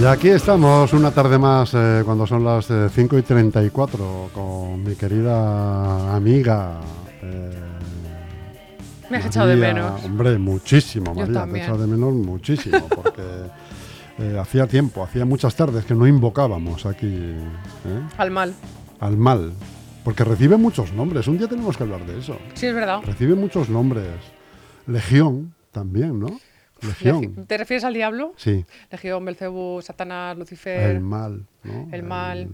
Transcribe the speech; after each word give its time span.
Y 0.00 0.04
aquí 0.04 0.28
estamos 0.28 0.92
una 0.92 1.10
tarde 1.10 1.38
más, 1.38 1.74
eh, 1.74 2.02
cuando 2.04 2.24
son 2.24 2.44
las 2.44 2.66
5 2.66 3.16
eh, 3.16 3.18
y 3.18 3.22
34, 3.22 4.30
con 4.32 4.84
mi 4.84 4.94
querida 4.94 6.14
amiga. 6.14 6.78
Eh, 7.20 7.50
me 9.10 9.16
has 9.16 9.26
echado 9.26 9.48
de 9.48 9.56
menos. 9.56 10.04
Hombre, 10.04 10.38
muchísimo, 10.38 11.12
María. 11.12 11.44
Me 11.46 11.58
has 11.58 11.66
echado 11.66 11.78
de 11.78 11.88
menos 11.88 12.14
muchísimo, 12.14 12.86
porque 12.86 13.22
hacía 14.40 14.68
tiempo, 14.68 15.02
hacía 15.02 15.24
muchas 15.24 15.56
tardes 15.56 15.84
que 15.84 15.96
no 15.96 16.06
invocábamos 16.06 16.86
aquí. 16.86 17.34
Al 18.18 18.30
mal. 18.30 18.54
Al 19.00 19.16
mal. 19.16 19.52
Porque 20.04 20.22
recibe 20.22 20.56
muchos 20.56 20.92
nombres. 20.92 21.26
Un 21.26 21.38
día 21.38 21.48
tenemos 21.48 21.76
que 21.76 21.82
hablar 21.82 22.06
de 22.06 22.20
eso. 22.20 22.38
Sí, 22.54 22.66
es 22.66 22.74
verdad. 22.74 23.00
Recibe 23.04 23.34
muchos 23.34 23.68
nombres. 23.68 24.14
Legión 24.86 25.54
también, 25.72 26.20
¿no? 26.20 26.38
Legión. 26.82 27.46
¿Te 27.46 27.58
refieres 27.58 27.84
al 27.84 27.94
diablo? 27.94 28.34
Sí. 28.36 28.64
Legión, 28.90 29.24
Belcebú, 29.24 29.82
Satanás, 29.82 30.36
Lucifer. 30.36 30.90
El 30.90 31.00
mal, 31.00 31.46
¿no? 31.64 31.88
El 31.92 32.02
mal. 32.02 32.48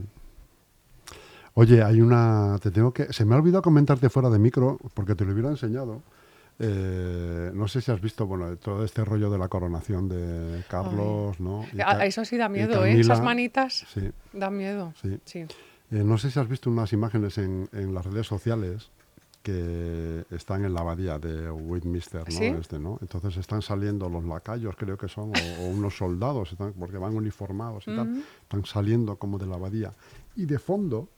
Oye, 1.55 1.83
hay 1.83 2.01
una. 2.01 2.59
Te 2.61 2.71
tengo 2.71 2.93
que. 2.93 3.13
Se 3.13 3.25
me 3.25 3.35
ha 3.35 3.39
olvidado 3.39 3.63
comentarte 3.63 4.09
fuera 4.09 4.31
de 4.31 4.39
micro, 4.39 4.79
porque 4.95 5.15
te 5.15 5.25
lo 5.25 5.33
hubiera 5.33 5.51
enseñado. 5.51 6.03
Eh, 6.59 7.51
no 7.53 7.67
sé 7.67 7.81
si 7.81 7.91
has 7.91 8.01
visto, 8.01 8.27
bueno, 8.27 8.57
todo 8.57 8.85
este 8.85 9.05
rollo 9.05 9.29
de 9.29 9.39
la 9.39 9.49
coronación 9.49 10.09
de 10.09 10.63
Carlos, 10.69 11.41
¿no? 11.41 11.65
eso 12.03 12.25
sí 12.25 12.37
da 12.37 12.49
miedo, 12.49 12.85
¿eh? 12.85 13.01
Esas 13.01 13.21
manitas. 13.21 13.85
Sí. 13.93 14.11
Da 14.33 14.51
miedo. 14.51 14.95
Sí. 15.03 15.19
sí. 15.25 15.41
Eh, 15.91 16.05
no 16.05 16.17
sé 16.17 16.31
si 16.31 16.39
has 16.39 16.49
visto 16.49 16.71
unas 16.71 16.93
imágenes 16.93 17.39
en, 17.39 17.69
en 17.73 17.93
las 17.93 18.07
redes 18.07 18.27
sociales 18.27 18.91
que 19.45 20.25
están 20.31 20.65
en 20.65 20.73
la 20.73 20.81
abadía 20.81 21.19
de 21.19 21.51
Westminster, 21.51 22.25
¿no? 22.33 22.59
Este, 22.59 22.79
¿no? 22.79 22.99
Entonces 23.03 23.37
están 23.37 23.61
saliendo 23.61 24.09
los 24.09 24.25
lacayos, 24.25 24.75
creo 24.75 24.97
que 24.97 25.07
son, 25.07 25.33
o, 25.61 25.67
unos 25.69 25.99
soldados, 25.99 26.57
porque 26.79 26.97
van 26.97 27.15
uniformados 27.15 27.85
y 27.87 27.95
tal, 27.95 28.25
están 28.41 28.65
saliendo 28.65 29.17
como 29.17 29.37
de 29.37 29.47
la 29.47 29.57
abadía. 29.57 29.93
Y 30.35 30.47
de 30.47 30.59
fondo 30.59 31.11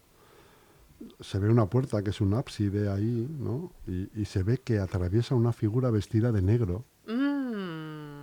se 1.20 1.38
ve 1.38 1.48
una 1.48 1.66
puerta 1.66 2.02
que 2.02 2.10
es 2.10 2.20
un 2.20 2.34
ábside 2.34 2.88
ahí, 2.88 3.28
¿no? 3.38 3.70
Y, 3.86 4.24
se 4.24 4.42
ve 4.42 4.58
que 4.58 4.80
atraviesa 4.80 5.36
una 5.36 5.52
figura 5.52 5.90
vestida 5.90 6.32
de 6.32 6.42
negro. 6.42 6.84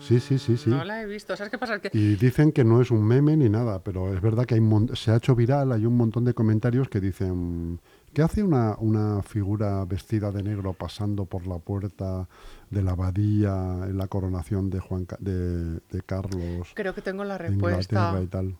Sí, 0.08 0.20
sí, 0.20 0.38
sí, 0.38 0.58
sí. 0.58 0.70
No 0.70 0.84
la 0.84 1.02
he 1.02 1.06
visto. 1.06 1.36
¿Sabes 1.36 1.50
qué 1.50 1.58
pasa? 1.58 1.80
Y 1.94 2.16
dicen 2.16 2.52
que 2.52 2.64
no 2.64 2.82
es 2.82 2.92
un 2.92 3.06
meme 3.06 3.38
ni 3.38 3.50
nada, 3.50 3.84
pero 3.84 4.14
es 4.14 4.22
verdad 4.22 4.46
que 4.46 4.56
hay 4.56 4.62
se 4.96 5.12
ha 5.12 5.18
hecho 5.18 5.36
viral, 5.36 5.72
hay 5.72 5.86
un 5.86 5.96
montón 5.96 6.26
de 6.26 6.34
comentarios 6.34 6.90
que 6.90 7.00
dicen 7.00 7.80
¿Qué 8.14 8.22
hace 8.22 8.44
una, 8.44 8.76
una, 8.78 9.24
figura 9.24 9.84
vestida 9.86 10.31
de 10.31 10.44
negro 10.44 10.74
pasando 10.74 11.26
por 11.26 11.48
la 11.48 11.58
puerta 11.58 12.28
de 12.70 12.84
la 12.84 12.92
abadía 12.92 13.52
en 13.86 13.98
la 13.98 14.08
coronación 14.08 14.70
de 14.70 14.80
Juan 14.80 15.08
de, 15.18 15.80
de 15.80 16.02
Carlos? 16.06 16.74
Creo 16.76 16.94
que 16.94 17.02
tengo 17.02 17.24
la 17.24 17.40
respuesta. 17.40 18.20
Y 18.22 18.28
tal. 18.28 18.56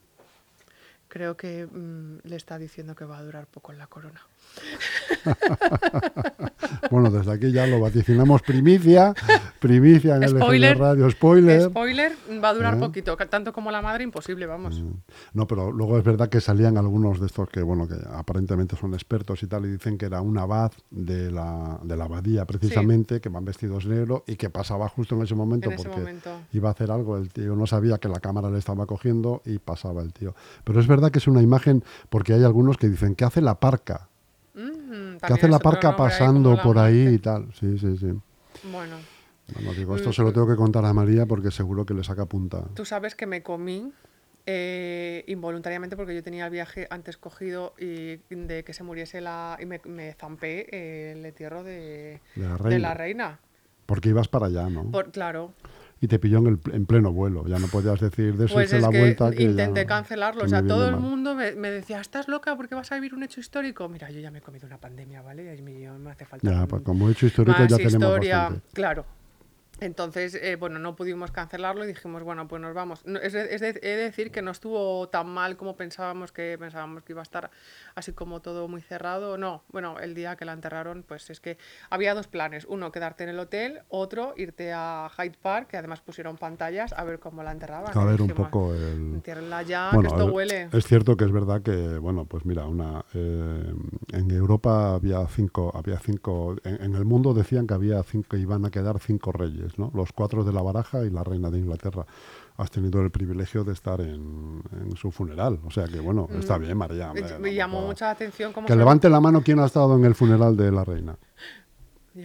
Creo 1.08 1.38
que 1.38 1.68
mm, 1.68 2.28
le 2.28 2.36
está 2.36 2.58
diciendo 2.58 2.96
que 2.96 3.06
va 3.06 3.20
a 3.20 3.24
durar 3.24 3.46
poco 3.46 3.72
en 3.72 3.78
la 3.78 3.86
corona. 3.86 4.22
bueno, 6.92 7.10
desde 7.12 7.32
aquí 7.32 7.52
ya 7.52 7.68
lo 7.68 7.80
vaticinamos 7.80 8.42
primicia, 8.42 9.14
primicia 9.60 10.18
en 10.18 10.24
el 10.24 10.40
Radio, 10.78 11.10
spoiler. 11.10 11.64
Spoiler, 11.64 12.12
va 12.44 12.50
a 12.50 12.54
durar 12.54 12.76
¿Eh? 12.76 12.80
poquito, 12.80 13.16
tanto 13.18 13.54
como 13.54 13.72
la 13.72 13.82
madre, 13.82 14.04
imposible, 14.04 14.46
vamos. 14.46 14.82
Mm. 14.82 14.92
No, 15.34 15.48
pero 15.48 15.72
luego 15.72 15.98
es 15.98 16.04
verdad 16.04 16.30
que 16.30 16.42
salían 16.42 16.78
algunos 16.78 17.20
de 17.20 17.28
estos 17.28 17.50
que, 17.50 17.62
bueno, 17.62 17.88
que 17.88 17.96
aparentemente 18.14 18.76
son 18.76 18.94
expertos 18.94 19.44
y 19.44 19.48
tal, 19.48 19.66
y 19.66 19.72
dicen 19.72 19.98
que 19.98 20.06
era 20.06 20.22
un 20.22 20.38
abad 20.38 20.72
de 20.90 21.32
la, 21.32 21.80
de 21.84 21.98
la 21.98 22.06
abadía 22.06 22.46
precisamente, 22.46 23.22
que 23.22 23.30
van 23.30 23.46
vestidos 23.46 23.86
negro 23.86 24.24
y 24.28 24.36
que 24.36 24.50
pasaba 24.50 24.88
justo 24.90 25.16
en 25.16 25.24
ese 25.24 25.36
momento 25.36 25.70
porque 25.76 26.18
iba 26.52 26.70
a 26.70 26.72
hacer 26.72 26.92
algo, 26.92 27.18
el 27.18 27.32
tío 27.32 27.56
no 27.56 27.66
sabía 27.68 27.98
que 27.98 28.08
la 28.08 28.20
cámara 28.20 28.50
le 28.50 28.58
estaba 28.58 28.86
cogiendo 28.86 29.42
y 29.46 29.60
pasaba 29.60 30.02
el 30.02 30.14
tío. 30.14 30.36
Pero 30.64 30.80
es 30.80 30.88
verdad 30.88 31.12
que 31.12 31.20
es 31.20 31.28
una 31.28 31.42
imagen, 31.42 31.84
porque 32.10 32.34
hay 32.34 32.44
algunos 32.44 32.78
que 32.78 32.90
dicen, 32.90 33.16
¿qué 33.16 33.26
hace 33.26 33.42
la 33.42 33.60
parca? 33.60 34.10
Que 35.26 35.34
hace 35.34 35.48
la 35.48 35.60
parca 35.60 35.96
pasando 35.96 36.62
por 36.62 36.78
ahí 36.78 37.08
y 37.08 37.20
tal. 37.20 37.54
Sí, 37.54 37.78
sí, 37.78 37.98
sí. 37.98 38.12
Bueno. 38.72 38.98
Bueno, 39.54 39.74
digo, 39.74 39.96
esto 39.96 40.10
mm, 40.10 40.14
se 40.14 40.22
lo 40.22 40.32
tengo 40.32 40.48
que 40.48 40.56
contar 40.56 40.86
a 40.86 40.94
María 40.94 41.26
porque 41.26 41.52
seguro 41.52 41.86
que 41.86 41.94
le 41.94 42.04
saca 42.04 42.26
punta. 42.26 42.64
Tú 42.76 42.86
sabes 42.86 43.14
que 43.14 43.26
me 43.26 43.44
comí 43.44 43.92
eh, 44.46 45.26
involuntariamente 45.28 45.98
porque 45.98 46.16
yo 46.16 46.24
tenía 46.24 46.46
el 46.46 46.52
viaje 46.52 46.88
antes 46.90 47.18
cogido 47.18 47.74
y 47.78 48.18
de 48.30 48.64
que 48.66 48.74
se 48.74 48.84
muriese 48.84 49.20
la... 49.20 49.58
y 49.60 49.66
me, 49.66 50.14
zampé 50.14 51.12
el 51.12 51.26
entierro 51.26 51.64
de, 51.64 52.22
de, 52.36 52.80
la 52.80 52.94
reina. 52.94 53.40
Porque 53.86 54.10
ibas 54.10 54.30
para 54.30 54.46
allá, 54.46 54.70
¿no? 54.70 54.90
Por, 54.92 55.12
claro 55.12 55.54
y 56.04 56.08
te 56.10 56.20
pilló 56.20 56.40
en, 56.40 56.48
el, 56.48 56.60
en 56.74 56.86
pleno 56.86 57.14
vuelo. 57.14 57.48
Ya 57.48 57.60
no 57.60 57.68
podías 57.68 57.98
decir 57.98 58.36
de 58.36 58.48
eso 58.48 58.56
pues 58.56 58.74
la 58.74 58.90
vuelta. 58.90 59.32
Que 59.32 59.44
intenté 59.44 59.86
cancelarlo. 59.86 60.44
o 60.44 60.48
sea, 60.50 60.62
todo 60.62 60.90
el 60.90 60.98
mundo 60.98 61.34
me, 61.34 61.54
decía, 61.54 62.02
¿estás 62.02 62.28
loca 62.28 62.58
porque 62.58 62.76
vas 62.76 62.92
a 62.92 62.96
vivir 62.96 63.14
un 63.14 63.24
hecho 63.24 63.40
histórico? 63.40 63.88
Mira, 63.88 64.12
yo 64.12 64.20
ya 64.20 64.30
me 64.30 64.40
he 64.40 64.42
comido 64.42 64.68
una 64.68 64.78
pandemia, 64.78 65.22
¿vale? 65.22 65.56
Y 65.56 65.62
me 65.62 66.12
hace 66.12 66.26
falta. 66.26 66.52
Ya, 66.52 66.68
pues 66.68 66.82
como 66.82 67.10
hecho 67.10 67.26
histórico 67.26 67.58
ya 67.58 67.78
tenemos 67.78 67.94
historia, 67.94 68.52
Claro, 68.74 69.06
entonces, 69.80 70.36
eh, 70.36 70.56
bueno, 70.56 70.80
no 70.80 70.96
pudimos 70.96 71.32
cancelarlo 71.32 71.84
y 71.84 71.88
dijimos, 71.88 72.24
bueno, 72.24 72.48
pues 72.48 72.62
nos 72.62 72.74
vamos. 72.74 73.04
es, 73.22 73.34
es 73.34 73.62
decir 73.82 74.32
que 74.32 74.42
no 74.42 74.52
estuvo 74.52 75.10
tan 75.10 75.28
mal 75.28 75.58
como 75.58 75.76
pensábamos 75.76 76.32
que 76.32 76.58
pensábamos 76.60 77.04
que 77.04 77.14
iba 77.14 77.22
a 77.22 77.24
estar 77.24 77.52
así 77.96 78.14
como 78.14 78.42
todo 78.42 78.68
muy 78.68 78.82
cerrado. 78.82 79.38
No, 79.38 79.64
bueno, 79.72 80.00
el 80.00 80.14
día 80.14 80.36
que 80.36 80.46
la 80.46 80.54
enterraron, 80.54 81.04
pues 81.08 81.30
es 81.30 81.40
que 81.40 81.58
había 81.90 82.14
dos 82.14 82.28
planes. 82.28 82.66
Uno, 82.66 82.92
quedarte 82.92 83.24
en 83.24 83.30
el 83.32 83.40
hotel, 83.40 83.82
otro, 83.90 84.34
irte 84.38 84.72
a 84.74 85.10
Hyde 85.18 85.38
Park, 85.42 85.68
que 85.70 85.78
además 85.78 86.02
pusieron 86.02 86.38
pantallas, 86.38 86.94
a 86.94 87.04
ver 87.04 87.20
cómo 87.20 87.44
la 87.44 87.52
enterraban. 87.52 87.98
A 87.98 88.06
ver 88.06 88.22
un 88.22 88.30
poco 88.30 88.74
el... 88.74 89.22
ya, 89.68 89.92
que 89.92 90.08
esto 90.08 90.26
huele. 90.28 90.70
Es 90.72 90.86
cierto 90.86 91.18
que 91.18 91.26
es 91.26 91.32
verdad 91.32 91.62
que, 91.62 91.98
bueno, 91.98 92.26
pues 92.26 92.46
mira, 92.46 92.66
una 92.68 93.04
eh, 93.14 93.74
en 94.14 94.32
Europa 94.32 94.94
había 94.94 95.26
cinco, 95.28 95.72
había 95.76 96.00
cinco, 96.00 96.56
en, 96.64 96.96
el 96.96 97.06
mundo 97.06 97.34
decían 97.34 97.68
que 97.68 97.74
había 97.74 98.02
cinco, 98.04 98.38
iban 98.38 98.66
a 98.66 98.72
quedar 98.72 99.00
cinco 99.00 99.32
reyes 99.32 99.63
los 99.78 100.14
cuatro 100.14 100.44
de 100.44 100.54
la 100.54 100.62
baraja 100.62 101.04
y 101.04 101.10
la 101.10 101.24
reina 101.24 101.50
de 101.50 101.60
Inglaterra. 101.60 102.06
Has 102.58 102.70
tenido 102.70 103.02
el 103.02 103.10
privilegio 103.10 103.64
de 103.64 103.74
estar 103.74 104.00
en, 104.02 104.62
su 104.96 105.12
funeral. 105.12 105.60
O 105.66 105.72
sea 105.72 105.88
que, 105.88 106.00
bueno, 106.00 106.28
está 106.40 106.58
mm. 106.58 106.62
bien, 106.62 106.78
María. 106.78 107.14
Me, 107.40 107.54
llamó 107.54 107.82
mucha 107.82 108.12
atención. 108.12 108.54
que 108.54 108.76
levante 108.76 109.10
la 109.10 109.20
mano 109.20 109.42
quien 109.42 109.60
ha 109.60 109.66
estado 109.66 109.96
en 109.96 110.06
el 110.06 110.16
funeral 110.16 110.56
de 110.56 110.72
la 110.72 110.84
reina. 110.84 111.18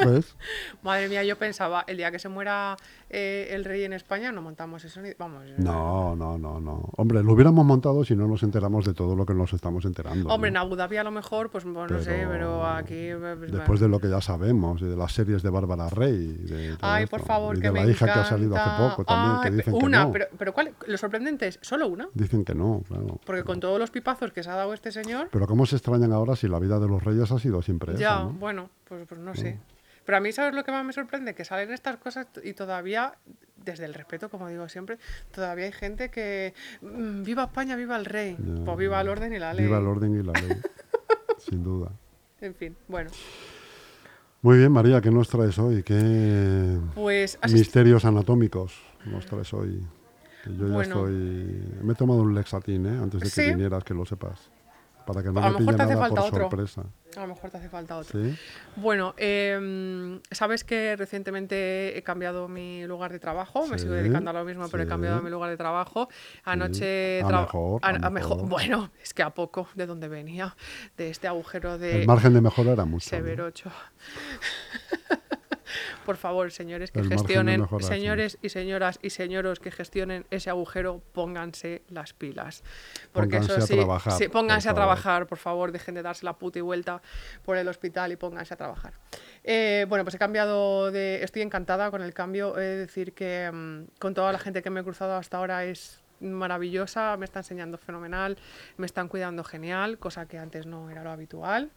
Madre 0.82 1.08
mía, 1.08 1.22
yo 1.24 1.36
pensaba, 1.36 1.84
el 1.86 1.96
día 1.96 2.10
que 2.10 2.18
se 2.18 2.28
muera 2.28 2.76
eh, 3.08 3.48
el 3.50 3.64
rey 3.64 3.84
en 3.84 3.92
España, 3.92 4.32
no 4.32 4.42
montamos 4.42 4.84
eso 4.84 5.00
ni. 5.00 5.10
Vamos. 5.18 5.44
Eh. 5.46 5.54
No, 5.58 6.16
no, 6.16 6.38
no, 6.38 6.60
no. 6.60 6.88
Hombre, 6.96 7.22
lo 7.22 7.32
hubiéramos 7.32 7.64
montado 7.64 8.04
si 8.04 8.16
no 8.16 8.26
nos 8.26 8.42
enteramos 8.42 8.84
de 8.84 8.94
todo 8.94 9.14
lo 9.14 9.26
que 9.26 9.34
nos 9.34 9.52
estamos 9.52 9.84
enterando. 9.84 10.28
Hombre, 10.28 10.50
en 10.50 10.56
Abu 10.56 10.76
Dhabi 10.76 10.96
a 10.96 11.04
lo 11.04 11.10
mejor, 11.10 11.50
pues, 11.50 11.64
no 11.64 11.88
sé, 12.00 12.26
pero 12.28 12.66
aquí. 12.66 12.94
Eh, 12.94 13.36
pues, 13.38 13.52
después 13.52 13.80
de 13.80 13.88
lo 13.88 14.00
que 14.00 14.08
ya 14.08 14.20
sabemos, 14.20 14.80
de 14.80 14.96
las 14.96 15.12
series 15.12 15.42
de 15.42 15.50
Bárbara 15.50 15.88
Rey. 15.88 16.28
De 16.28 16.76
Ay, 16.80 17.06
por 17.06 17.22
favor, 17.22 17.56
y 17.56 17.60
de 17.60 17.72
la 17.72 17.86
hija 17.86 18.06
que 18.06 18.12
ha 18.12 18.24
salido 18.24 18.56
hace 18.56 18.82
poco 18.82 19.04
también, 19.04 19.42
que 19.42 19.56
dicen 19.56 19.74
una, 19.74 19.98
que 19.98 20.06
no. 20.06 20.12
pero, 20.12 20.26
pero 20.38 20.52
¿cuál? 20.52 20.74
Lo 20.86 20.98
sorprendente 20.98 21.48
es, 21.48 21.58
¿solo 21.62 21.88
una? 21.88 22.08
Dicen 22.14 22.44
que 22.44 22.54
no, 22.54 22.82
claro. 22.88 23.18
Porque 23.24 23.44
con 23.44 23.60
todos 23.60 23.78
los 23.78 23.90
pipazos 23.90 24.32
que 24.32 24.42
se 24.42 24.50
ha 24.50 24.54
dado 24.54 24.72
este 24.72 24.92
señor. 24.92 25.28
Pero 25.30 25.46
¿cómo 25.46 25.66
se 25.66 25.76
extrañan 25.76 26.12
ahora 26.12 26.36
si 26.36 26.48
la 26.48 26.58
vida 26.58 26.78
de 26.78 26.88
los 26.88 27.02
reyes 27.02 27.30
ha 27.30 27.38
sido 27.38 27.62
siempre 27.62 27.96
ya, 27.96 28.16
esa? 28.16 28.24
Bueno, 28.40 28.70
pues, 28.88 29.06
pues 29.06 29.20
no 29.20 29.34
sé. 29.34 29.58
Pero 30.04 30.16
a 30.16 30.20
mí, 30.20 30.32
¿sabes 30.32 30.54
lo 30.54 30.64
que 30.64 30.72
más 30.72 30.84
me 30.84 30.92
sorprende? 30.92 31.34
Que 31.34 31.44
salen 31.44 31.70
estas 31.70 31.98
cosas 31.98 32.26
y 32.42 32.54
todavía, 32.54 33.14
desde 33.56 33.84
el 33.84 33.94
respeto, 33.94 34.30
como 34.30 34.48
digo 34.48 34.68
siempre, 34.68 34.98
todavía 35.30 35.66
hay 35.66 35.72
gente 35.72 36.10
que. 36.10 36.54
Mm, 36.80 37.22
¡Viva 37.22 37.44
España, 37.44 37.76
viva 37.76 37.96
el 37.96 38.06
rey! 38.06 38.36
pues 38.64 38.78
viva 38.78 39.00
el 39.00 39.08
orden 39.08 39.32
y 39.34 39.38
la 39.38 39.52
ley. 39.52 39.66
Viva 39.66 39.78
el 39.78 39.86
orden 39.86 40.18
y 40.18 40.22
la 40.22 40.32
ley, 40.32 40.56
sin 41.38 41.62
duda. 41.62 41.92
En 42.40 42.54
fin, 42.54 42.74
bueno. 42.88 43.10
Muy 44.42 44.56
bien, 44.56 44.72
María, 44.72 45.02
¿qué 45.02 45.10
nos 45.10 45.28
traes 45.28 45.58
hoy? 45.58 45.82
¿Qué 45.82 46.78
pues, 46.94 47.38
misterios 47.52 48.06
anatómicos 48.06 48.80
nos 49.04 49.26
traes 49.26 49.52
hoy? 49.52 49.86
yo 50.46 50.68
ya 50.68 50.82
estoy... 50.82 51.12
Me 51.82 51.92
he 51.92 51.94
tomado 51.94 52.22
un 52.22 52.34
Lexatín, 52.34 52.86
¿eh? 52.86 52.98
Antes 52.98 53.20
de 53.20 53.30
que 53.30 53.50
vinieras, 53.50 53.84
que 53.84 53.92
lo 53.92 54.06
sepas 54.06 54.50
para 55.06 55.22
que 55.22 55.30
no 55.30 55.40
a 55.40 55.50
lo 55.50 55.58
mejor 55.58 55.76
te 55.76 55.82
hace 55.82 55.96
falta 55.96 56.22
otro. 56.22 56.50
A 57.16 57.20
lo 57.20 57.26
mejor 57.26 57.50
te 57.50 57.56
hace 57.56 57.68
falta 57.68 57.96
otro. 57.96 58.20
Bueno, 58.76 59.14
em, 59.16 60.20
sabes 60.30 60.64
que 60.64 60.96
recientemente 60.96 61.96
he 61.98 62.02
cambiado 62.02 62.48
mi 62.48 62.86
lugar 62.86 63.12
de 63.12 63.18
trabajo, 63.18 63.66
me 63.66 63.78
sigo 63.78 63.94
dedicando 63.94 64.30
a 64.30 64.32
lo 64.32 64.44
mismo, 64.44 64.68
pero 64.68 64.82
he 64.84 64.86
cambiado 64.86 65.22
mi 65.22 65.30
lugar 65.30 65.50
de 65.50 65.56
trabajo. 65.56 66.08
Anoche... 66.44 67.20
A 67.22 67.40
mejor, 67.40 67.80
a, 67.82 68.10
mejor. 68.10 68.48
Bueno, 68.48 68.90
es 69.02 69.14
que 69.14 69.22
a 69.22 69.30
poco 69.30 69.68
de 69.74 69.86
donde 69.86 70.08
venía, 70.08 70.56
de 70.96 71.10
este 71.10 71.26
agujero 71.26 71.78
de... 71.78 72.02
El 72.02 72.06
margen 72.06 72.34
de 72.34 72.40
mejora 72.40 72.72
era 72.72 72.84
mucho. 72.84 73.08
Severo 73.08 73.46
8. 73.46 73.70
Por 76.04 76.16
favor, 76.16 76.50
señores 76.50 76.90
que 76.90 77.04
gestionen, 77.04 77.66
señores 77.80 78.38
y 78.42 78.48
señoras 78.48 78.98
y 79.02 79.10
señoros 79.10 79.60
que 79.60 79.70
gestionen 79.70 80.26
ese 80.30 80.50
agujero, 80.50 81.02
pónganse 81.12 81.82
las 81.88 82.12
pilas. 82.12 82.62
Porque 83.12 83.38
pónganse 83.38 83.52
eso 83.52 83.64
a 83.64 83.66
sí, 83.66 83.76
trabajar, 83.76 84.12
sí, 84.14 84.28
pónganse 84.28 84.68
a 84.68 84.74
trabajar, 84.74 85.26
por 85.26 85.38
favor, 85.38 85.72
dejen 85.72 85.94
de 85.94 86.02
darse 86.02 86.24
la 86.24 86.34
puta 86.34 86.58
y 86.58 86.62
vuelta 86.62 87.02
por 87.44 87.56
el 87.56 87.68
hospital 87.68 88.12
y 88.12 88.16
pónganse 88.16 88.54
a 88.54 88.56
trabajar. 88.56 88.94
Eh, 89.44 89.86
bueno, 89.88 90.04
pues 90.04 90.14
he 90.14 90.18
cambiado 90.18 90.90
de. 90.90 91.22
Estoy 91.22 91.42
encantada 91.42 91.90
con 91.90 92.02
el 92.02 92.14
cambio. 92.14 92.58
He 92.58 92.62
de 92.62 92.76
decir 92.76 93.12
que 93.12 93.50
mm, 93.52 93.98
con 93.98 94.14
toda 94.14 94.32
la 94.32 94.38
gente 94.38 94.62
que 94.62 94.70
me 94.70 94.80
he 94.80 94.84
cruzado 94.84 95.14
hasta 95.16 95.38
ahora 95.38 95.64
es 95.64 96.02
maravillosa, 96.20 97.16
me 97.16 97.24
está 97.24 97.40
enseñando 97.40 97.78
fenomenal, 97.78 98.36
me 98.76 98.86
están 98.86 99.08
cuidando 99.08 99.42
genial, 99.44 99.98
cosa 99.98 100.26
que 100.26 100.38
antes 100.38 100.66
no 100.66 100.90
era 100.90 101.02
lo 101.02 101.10
habitual. 101.10 101.70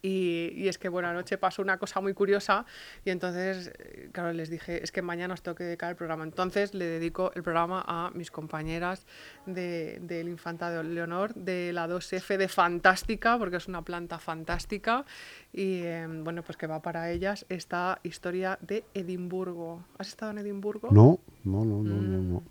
Y, 0.00 0.52
y 0.54 0.68
es 0.68 0.78
que, 0.78 0.88
bueno, 0.88 1.08
anoche 1.08 1.38
pasó 1.38 1.60
una 1.60 1.76
cosa 1.78 2.00
muy 2.00 2.14
curiosa 2.14 2.64
y 3.04 3.10
entonces, 3.10 3.72
eh, 3.78 4.10
claro, 4.12 4.32
les 4.32 4.48
dije, 4.48 4.82
es 4.84 4.92
que 4.92 5.02
mañana 5.02 5.34
os 5.34 5.42
tengo 5.42 5.56
que 5.56 5.64
dedicar 5.64 5.90
el 5.90 5.96
programa. 5.96 6.22
Entonces 6.22 6.72
le 6.72 6.84
dedico 6.86 7.32
el 7.34 7.42
programa 7.42 7.84
a 7.86 8.10
mis 8.14 8.30
compañeras 8.30 9.06
de- 9.46 9.98
del 10.02 10.28
Infanta 10.28 10.70
de 10.70 10.84
Leonor, 10.84 11.34
de 11.34 11.72
la 11.72 11.88
2F 11.88 12.36
de 12.38 12.46
Fantástica, 12.48 13.38
porque 13.38 13.56
es 13.56 13.66
una 13.66 13.82
planta 13.82 14.18
fantástica. 14.20 15.04
Y 15.52 15.80
eh, 15.82 16.06
bueno, 16.08 16.42
pues 16.44 16.56
que 16.56 16.66
va 16.68 16.80
para 16.80 17.10
ellas 17.10 17.44
esta 17.48 17.98
historia 18.04 18.56
de 18.62 18.84
Edimburgo. 18.94 19.84
¿Has 19.98 20.08
estado 20.08 20.30
en 20.30 20.38
Edimburgo? 20.38 20.88
No, 20.92 21.18
no, 21.44 21.64
no, 21.64 21.82
no, 21.82 21.94
no. 22.02 22.18
Mm. 22.18 22.32
no. 22.34 22.42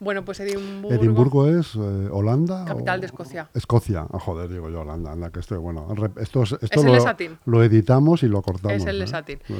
Bueno, 0.00 0.24
pues 0.24 0.40
Edimburgo. 0.40 0.98
¿Edimburgo 0.98 1.46
es 1.46 1.74
eh, 1.76 1.78
Holanda? 2.10 2.64
Capital 2.64 2.98
o- 2.98 3.00
de 3.02 3.06
Escocia. 3.06 3.48
Escocia. 3.54 4.06
Ah, 4.10 4.18
joder, 4.18 4.48
digo 4.48 4.70
yo 4.70 4.80
Holanda, 4.80 5.12
anda, 5.12 5.30
que 5.30 5.40
estoy 5.40 5.58
bueno. 5.58 5.86
Esto, 6.16 6.42
es- 6.42 6.52
el 6.52 6.84
lo, 6.84 7.38
lo 7.44 7.62
editamos 7.64 8.22
y 8.22 8.28
lo 8.28 8.40
cortamos. 8.40 8.78
Es 8.78 8.86
el. 8.86 8.98
Lesatín. 8.98 9.38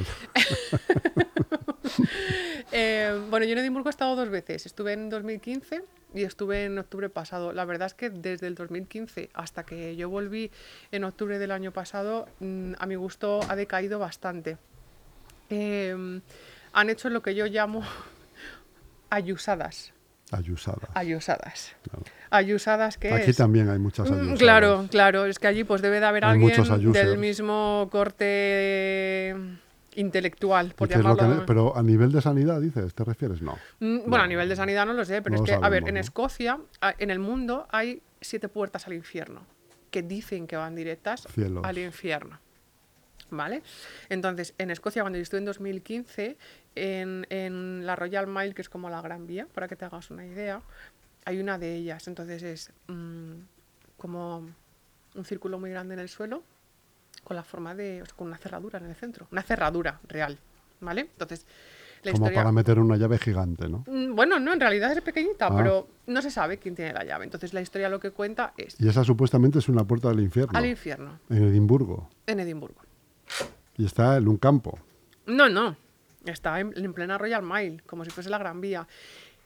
Eh, 2.73 3.21
bueno, 3.29 3.45
yo 3.45 3.51
en 3.53 3.57
Edimburgo 3.59 3.89
he 3.89 3.91
estado 3.91 4.15
dos 4.15 4.29
veces. 4.29 4.65
Estuve 4.65 4.93
en 4.93 5.09
2015 5.09 5.83
y 6.13 6.23
estuve 6.23 6.63
en 6.65 6.77
octubre 6.79 7.09
pasado. 7.09 7.51
La 7.51 7.65
verdad 7.65 7.87
es 7.87 7.93
que 7.93 8.09
desde 8.09 8.47
el 8.47 8.55
2015 8.55 9.29
hasta 9.33 9.63
que 9.65 9.95
yo 9.97 10.09
volví 10.09 10.51
en 10.91 11.03
octubre 11.03 11.37
del 11.37 11.51
año 11.51 11.71
pasado, 11.73 12.27
mm, 12.39 12.73
a 12.79 12.85
mi 12.85 12.95
gusto 12.95 13.41
ha 13.49 13.55
decaído 13.57 13.99
bastante. 13.99 14.57
Eh, 15.49 16.21
han 16.71 16.89
hecho 16.89 17.09
lo 17.09 17.21
que 17.21 17.35
yo 17.35 17.45
llamo 17.47 17.81
ayusadas. 19.09 19.91
Ayusada. 20.31 20.89
Ayusadas. 20.93 21.75
Claro. 21.83 22.03
Ayusadas 22.29 22.97
que 22.97 23.11
Aquí 23.13 23.31
es... 23.31 23.37
también 23.37 23.69
hay 23.69 23.79
muchas 23.79 24.09
Mm, 24.09 24.13
ayusadas. 24.13 24.39
Claro, 24.39 24.87
claro, 24.89 25.25
es 25.25 25.37
que 25.39 25.47
allí 25.47 25.63
pues 25.63 25.81
debe 25.81 25.99
de 25.99 26.05
haber 26.05 26.23
Hay 26.25 26.31
alguien 26.43 26.91
del 26.93 27.17
mismo 27.17 27.89
corte 27.91 29.35
intelectual, 29.95 30.67
¿Y 30.67 30.73
por 30.73 30.87
que- 30.87 30.95
llamarlo. 30.95 31.45
pero 31.45 31.75
a 31.75 31.83
nivel 31.83 32.11
de 32.13 32.21
sanidad, 32.21 32.61
dices, 32.61 32.93
¿te 32.93 33.03
refieres? 33.03 33.41
No. 33.41 33.57
Mm, 33.79 33.99
Bueno, 34.07 34.23
a 34.23 34.27
nivel 34.27 34.47
de 34.47 34.55
sanidad 34.55 34.85
no 34.85 34.93
lo 34.93 35.03
sé, 35.03 35.21
pero 35.21 35.35
No 35.37 35.43
es 35.43 35.49
que, 35.49 35.55
a 35.55 35.69
ver, 35.69 35.87
en. 35.87 35.97
Escocia, 35.97 36.59
en 36.97 37.11
el 37.11 37.19
mundo, 37.19 37.67
hay 37.71 38.01
siete 38.21 38.47
puertas 38.47 38.87
al 38.87 38.93
infierno 38.93 39.41
que 39.89 40.01
dicen 40.01 40.47
que 40.47 40.55
van 40.55 40.75
directas 40.75 41.27
Cielos. 41.33 41.63
al 41.65 41.77
infierno. 41.77 42.39
¿Vale? 43.31 43.63
Entonces, 44.09 44.53
en 44.57 44.71
Escocia, 44.71 45.01
cuando 45.03 45.17
yo 45.17 45.23
estuve 45.23 45.39
en 45.39 45.45
2015, 45.45 46.37
en, 46.75 47.25
en 47.29 47.85
la 47.85 47.95
Royal 47.95 48.27
Mile, 48.27 48.53
que 48.53 48.61
es 48.61 48.69
como 48.69 48.89
la 48.89 49.01
Gran 49.01 49.25
Vía, 49.25 49.47
para 49.53 49.67
que 49.69 49.75
te 49.75 49.85
hagas 49.85 50.11
una 50.11 50.25
idea, 50.25 50.61
hay 51.25 51.39
una 51.39 51.57
de 51.57 51.75
ellas. 51.75 52.07
Entonces 52.09 52.43
es 52.43 52.71
mm, 52.87 53.31
como 53.97 54.49
un 55.15 55.25
círculo 55.25 55.59
muy 55.59 55.69
grande 55.71 55.93
en 55.93 56.01
el 56.01 56.09
suelo, 56.09 56.43
con 57.23 57.35
la 57.37 57.43
forma 57.43 57.73
de. 57.73 58.01
o 58.01 58.05
sea, 58.05 58.15
con 58.15 58.27
una 58.27 58.37
cerradura 58.37 58.79
en 58.79 58.85
el 58.85 58.95
centro. 58.95 59.27
Una 59.31 59.43
cerradura 59.43 59.99
real. 60.09 60.37
¿Vale? 60.81 61.01
Entonces, 61.01 61.45
la 62.03 62.11
Como 62.13 62.25
historia. 62.25 62.39
para 62.39 62.51
meter 62.51 62.79
una 62.79 62.97
llave 62.97 63.19
gigante, 63.19 63.69
¿no? 63.69 63.83
Mm, 63.87 64.15
Bueno, 64.15 64.39
no, 64.39 64.51
en 64.51 64.59
realidad 64.59 64.91
es 64.91 65.01
pequeñita, 65.03 65.45
Ah. 65.47 65.55
pero 65.55 65.87
no 66.07 66.21
se 66.23 66.31
sabe 66.31 66.57
quién 66.57 66.75
tiene 66.75 66.91
la 66.93 67.03
llave. 67.03 67.25
Entonces 67.25 67.53
la 67.53 67.61
historia 67.61 67.87
lo 67.89 67.99
que 67.99 68.09
cuenta 68.09 68.53
es 68.57 68.75
Y 68.81 68.87
esa 68.89 69.03
supuestamente 69.03 69.59
es 69.59 69.69
una 69.69 69.83
puerta 69.83 70.09
del 70.09 70.19
infierno. 70.21 70.57
al 70.57 70.65
infierno, 70.65 71.19
En 71.29 71.43
Edimburgo. 71.43 72.09
en 72.25 72.39
Edimburgo. 72.39 72.81
Y 73.77 73.85
está 73.85 74.17
en 74.17 74.27
un 74.27 74.37
campo. 74.37 74.79
No, 75.25 75.49
no, 75.49 75.75
está 76.25 76.59
en, 76.59 76.73
en 76.75 76.93
plena 76.93 77.17
Royal 77.17 77.43
Mile, 77.43 77.81
como 77.85 78.03
si 78.05 78.11
fuese 78.11 78.29
la 78.29 78.37
Gran 78.37 78.61
Vía. 78.61 78.87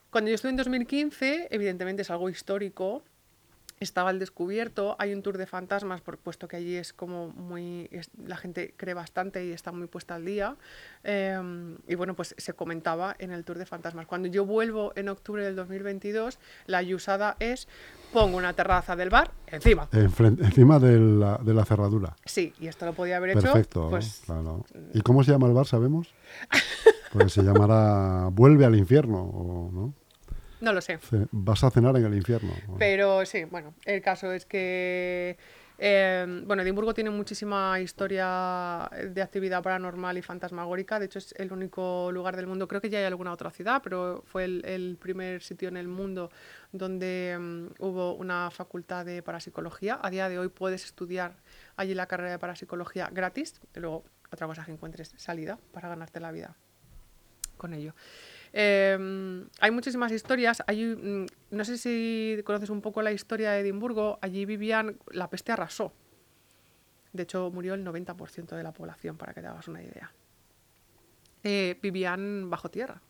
Cuando 0.10 0.30
yo 0.30 0.36
estuve 0.36 0.52
en 0.52 0.58
2015, 0.58 1.48
evidentemente 1.52 2.04
es 2.04 2.10
algo 2.10 2.30
histórico, 2.30 3.04
estaba 3.80 4.10
al 4.10 4.20
descubierto, 4.20 4.96
hay 5.00 5.14
un 5.14 5.22
tour 5.22 5.38
de 5.38 5.46
fantasmas, 5.46 6.00
por 6.02 6.18
puesto 6.18 6.48
que 6.48 6.56
allí 6.56 6.76
es 6.76 6.94
como 6.94 7.30
muy, 7.30 7.88
es- 7.92 8.10
la 8.26 8.38
gente 8.38 8.74
cree 8.78 8.94
bastante 8.94 9.46
y 9.46 9.52
está 9.52 9.72
muy 9.72 9.88
puesta 9.88 10.16
al 10.16 10.24
día. 10.26 10.56
eh, 11.04 11.76
y 11.88 11.96
bueno, 11.96 12.14
pues 12.16 12.34
se 12.38 12.54
comentaba 12.54 13.16
en 13.20 13.32
el 13.32 13.44
tour 13.44 13.58
de 13.58 13.66
fantasmas. 13.66 14.06
Cuando 14.08 14.28
yo 14.28 14.46
vuelvo 14.46 14.94
en 14.96 15.10
octubre 15.10 15.44
del 15.44 15.56
2022, 15.56 16.40
la 16.68 16.82
usada 16.96 17.36
es, 17.40 17.68
pongo 18.14 18.38
una 18.38 18.54
terraza 18.54 18.96
del 18.96 19.10
bar 19.10 19.32
encima. 19.48 19.90
enfren- 19.92 20.40
encima 20.44 20.80
de 20.80 20.98
la, 21.00 21.38
de 21.44 21.54
la 21.54 21.66
cerradura. 21.66 22.16
Sí, 22.26 22.54
y 22.60 22.68
esto 22.68 22.86
lo 22.86 22.94
podía 22.94 23.18
haber 23.18 23.32
hecho. 23.32 23.42
Perfecto. 23.42 23.90
Pues 23.90 24.22
claro. 24.26 24.66
¿Y 24.94 25.02
cómo 25.02 25.24
se 25.24 25.32
llama 25.32 25.48
el 25.48 25.54
bar, 25.54 25.66
sabemos? 25.68 26.14
Pues 27.14 27.32
se 27.32 27.44
llamará 27.44 28.28
Vuelve 28.30 28.66
al 28.66 28.76
infierno. 28.76 29.70
¿no? 29.72 29.94
No 30.66 30.74
lo 30.74 30.82
sé. 30.82 31.00
Vas 31.32 31.64
a 31.64 31.70
cenar 31.70 31.96
en 31.96 32.06
el 32.06 32.16
infierno. 32.16 32.52
Pero 32.80 33.24
sí, 33.26 33.46
bueno, 33.46 33.76
el 33.86 34.02
caso 34.02 34.32
es 34.32 34.46
que. 34.46 35.38
eh, 35.78 36.42
bueno, 36.46 36.64
Edimburgo 36.64 36.94
tiene 36.96 37.12
muchísima 37.12 37.80
historia 37.80 38.90
de 39.14 39.22
actividad 39.22 39.62
paranormal 39.62 40.18
y 40.18 40.24
fantasmagórica. 40.24 41.00
De 41.00 41.06
hecho, 41.06 41.20
es 41.20 41.36
el 41.38 41.54
único 41.54 42.12
lugar 42.12 42.36
del 42.36 42.48
mundo. 42.48 42.68
Creo 42.68 42.82
que 42.82 42.90
ya 42.90 42.98
hay 42.98 43.06
alguna 43.06 43.32
otra 43.32 43.52
ciudad, 43.52 43.82
pero 43.84 44.24
fue 44.26 44.46
el, 44.46 44.66
el 44.66 44.98
primer 45.00 45.44
sitio 45.44 45.70
en 45.70 45.78
el 45.78 45.88
mundo 45.88 46.32
donde 46.72 47.38
mm, 47.40 47.84
hubo 47.84 48.16
una 48.16 48.50
facultad 48.50 49.06
de 49.06 49.22
parapsicología. 49.22 50.00
A 50.02 50.10
día 50.10 50.30
de 50.30 50.40
hoy 50.40 50.50
puedes 50.50 50.84
estudiar 50.84 51.36
allí 51.76 51.94
la 51.94 52.08
carrera 52.08 52.32
de 52.32 52.40
parapsicología 52.40 53.08
gratis. 53.14 53.62
Y 53.76 53.82
luego, 53.82 54.04
otra 54.34 54.48
cosa 54.48 54.66
que 54.66 54.72
encuentres 54.72 55.14
salida 55.18 55.60
para 55.72 55.90
ganarte 55.90 56.20
la 56.20 56.32
vida 56.32 56.56
con 57.58 57.74
ello. 57.74 57.94
Eh, 58.58 59.46
hay 59.60 59.72
muchísimas 59.72 60.14
historias. 60.14 60.64
Hay, 60.66 60.86
mm, 60.86 61.26
no 61.52 61.66
sé 61.66 61.78
si 61.78 62.40
conoces 62.46 62.70
un 62.70 62.82
poco 62.82 63.02
la 63.02 63.12
historia 63.12 63.52
de 63.52 63.60
Edimburgo. 63.60 64.18
Allí 64.22 64.46
vivían, 64.46 64.98
la 65.12 65.30
peste 65.30 65.52
arrasó. 65.52 65.92
De 67.12 67.24
hecho, 67.24 67.52
murió 67.52 67.74
el 67.74 67.84
90% 67.84 68.56
de 68.56 68.64
la 68.64 68.72
población, 68.72 69.18
para 69.18 69.34
que 69.34 69.42
te 69.42 69.48
hagas 69.48 69.68
una 69.68 69.84
idea. 69.84 70.14
Eh, 71.44 71.78
vivían 71.82 72.50
bajo 72.50 72.70
tierra. 72.72 73.02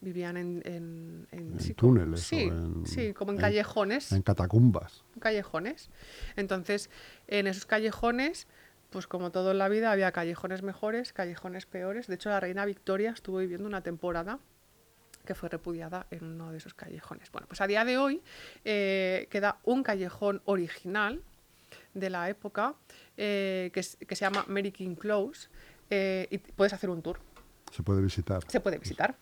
Vivían 0.00 0.36
en, 0.36 0.62
en, 0.64 1.26
en- 1.32 1.52
En 1.54 1.60
sí, 1.60 1.74
túneles 1.74 2.20
Sí, 2.20 2.48
sí, 2.84 3.12
como 3.12 3.32
en, 3.32 3.36
en- 3.36 3.40
callejones 3.40 4.12
En 4.12 4.22
catacumbas. 4.22 5.04
callejones. 5.18 5.90
Entonces, 6.36 6.90
en 7.26 7.46
esos 7.48 7.66
callejones, 7.66 8.46
pues 8.90 9.06
como 9.06 9.30
todo 9.30 9.50
en 9.50 9.58
la 9.58 9.68
vida, 9.68 9.90
había 9.92 10.10
callejones 10.12 10.62
mejores, 10.62 11.12
callejones 11.12 11.66
peores. 11.66 12.06
De 12.06 12.14
hecho, 12.14 12.30
la 12.30 12.38
reina 12.40 12.64
Victoria 12.64 13.10
estuvo 13.10 13.38
viviendo 13.38 13.66
una 13.66 13.82
temporada 13.82 14.38
que 15.24 15.34
fue 15.34 15.48
repudiada 15.48 16.06
en 16.10 16.24
uno 16.24 16.50
de 16.52 16.58
esos 16.58 16.74
callejones. 16.74 17.30
Bueno, 17.30 17.46
pues 17.46 17.60
a 17.60 17.66
día 17.66 17.84
de 17.84 17.98
hoy 17.98 18.22
eh, 18.64 19.26
queda 19.30 19.58
un 19.64 19.82
callejón 19.82 20.42
original 20.44 21.22
de 21.94 22.10
la 22.10 22.28
época 22.28 22.74
eh, 23.16 23.70
que, 23.72 23.82
se 23.82 23.96
llama 24.14 24.44
Mary 24.48 24.72
King 24.72 24.94
Close 24.94 25.48
eh, 25.88 26.26
y 26.30 26.38
puedes 26.38 26.72
hacer 26.72 26.90
un 26.90 27.02
tour 27.02 27.20
Se 27.72 27.82
puede 27.82 28.00
visitar. 28.00 28.42
se 28.48 28.60
puede 28.60 28.78
visitar. 28.78 29.16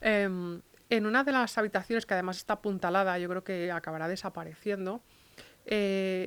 Em, 0.00 0.60
en 0.88 1.06
una 1.06 1.24
de 1.24 1.32
las 1.32 1.56
habitaciones, 1.58 2.06
que 2.06 2.14
además 2.14 2.38
está 2.38 2.54
apuntalada, 2.54 3.18
yo 3.18 3.28
creo 3.28 3.44
que 3.44 3.70
acabará 3.70 4.08
desapareciendo, 4.08 5.02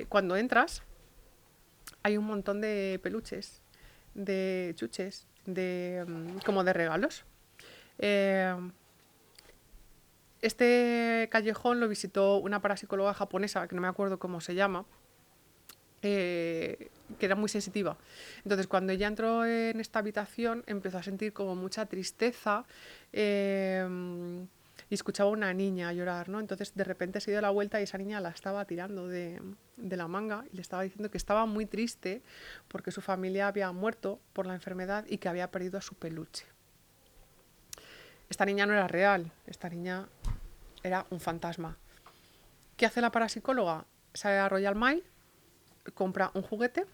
cuando 0.08 0.36
entras 0.36 0.82
hay 2.02 2.16
un 2.16 2.26
montón 2.26 2.60
de 2.60 3.00
peluches, 3.02 3.62
de 4.14 4.72
chuches, 4.76 5.26
de, 5.46 6.04
mm, 6.06 6.38
como 6.44 6.62
de 6.64 6.72
regalos. 6.72 7.24
Em, 7.98 8.72
este 10.42 11.28
callejón 11.30 11.80
lo 11.80 11.88
visitó 11.88 12.38
una 12.38 12.60
parapsicóloga 12.60 13.14
japonesa, 13.14 13.66
que 13.66 13.74
no 13.74 13.82
me 13.82 13.88
acuerdo 13.88 14.18
cómo 14.18 14.40
se 14.40 14.54
llama, 14.54 14.84
eh, 16.02 16.90
que 17.18 17.26
era 17.26 17.34
muy 17.34 17.48
sensitiva. 17.48 17.96
Entonces, 18.42 18.66
cuando 18.66 18.92
ella 18.92 19.06
entró 19.06 19.46
en 19.46 19.80
esta 19.80 20.00
habitación, 20.00 20.62
empezó 20.66 20.98
a 20.98 21.02
sentir 21.02 21.32
como 21.32 21.56
mucha 21.56 21.86
tristeza 21.86 22.66
eh, 23.12 23.86
y 24.90 24.94
escuchaba 24.94 25.30
a 25.30 25.32
una 25.32 25.54
niña 25.54 25.92
llorar, 25.94 26.28
¿no? 26.28 26.40
Entonces, 26.40 26.74
de 26.74 26.84
repente 26.84 27.20
se 27.20 27.30
dio 27.30 27.40
la 27.40 27.50
vuelta 27.50 27.80
y 27.80 27.84
esa 27.84 27.96
niña 27.96 28.20
la 28.20 28.28
estaba 28.28 28.66
tirando 28.66 29.08
de, 29.08 29.40
de 29.78 29.96
la 29.96 30.08
manga 30.08 30.44
y 30.52 30.56
le 30.56 30.62
estaba 30.62 30.82
diciendo 30.82 31.10
que 31.10 31.16
estaba 31.16 31.46
muy 31.46 31.64
triste 31.66 32.22
porque 32.68 32.90
su 32.90 33.00
familia 33.00 33.48
había 33.48 33.72
muerto 33.72 34.20
por 34.34 34.46
la 34.46 34.54
enfermedad 34.54 35.06
y 35.08 35.18
que 35.18 35.28
había 35.28 35.50
perdido 35.50 35.78
a 35.78 35.80
su 35.80 35.94
peluche. 35.94 36.53
Esta 38.28 38.44
niña 38.44 38.66
no 38.66 38.72
era 38.72 38.88
real, 38.88 39.30
esta 39.46 39.68
niña 39.68 40.08
era 40.82 41.06
un 41.10 41.20
fantasma. 41.20 41.76
¿Qué 42.76 42.86
hace 42.86 43.00
la 43.00 43.10
parapsicóloga? 43.10 43.84
Sale 44.12 44.38
a 44.38 44.48
Royal 44.48 44.74
Mile, 44.76 45.02
compra 45.94 46.30
un 46.34 46.42
juguete 46.42 46.86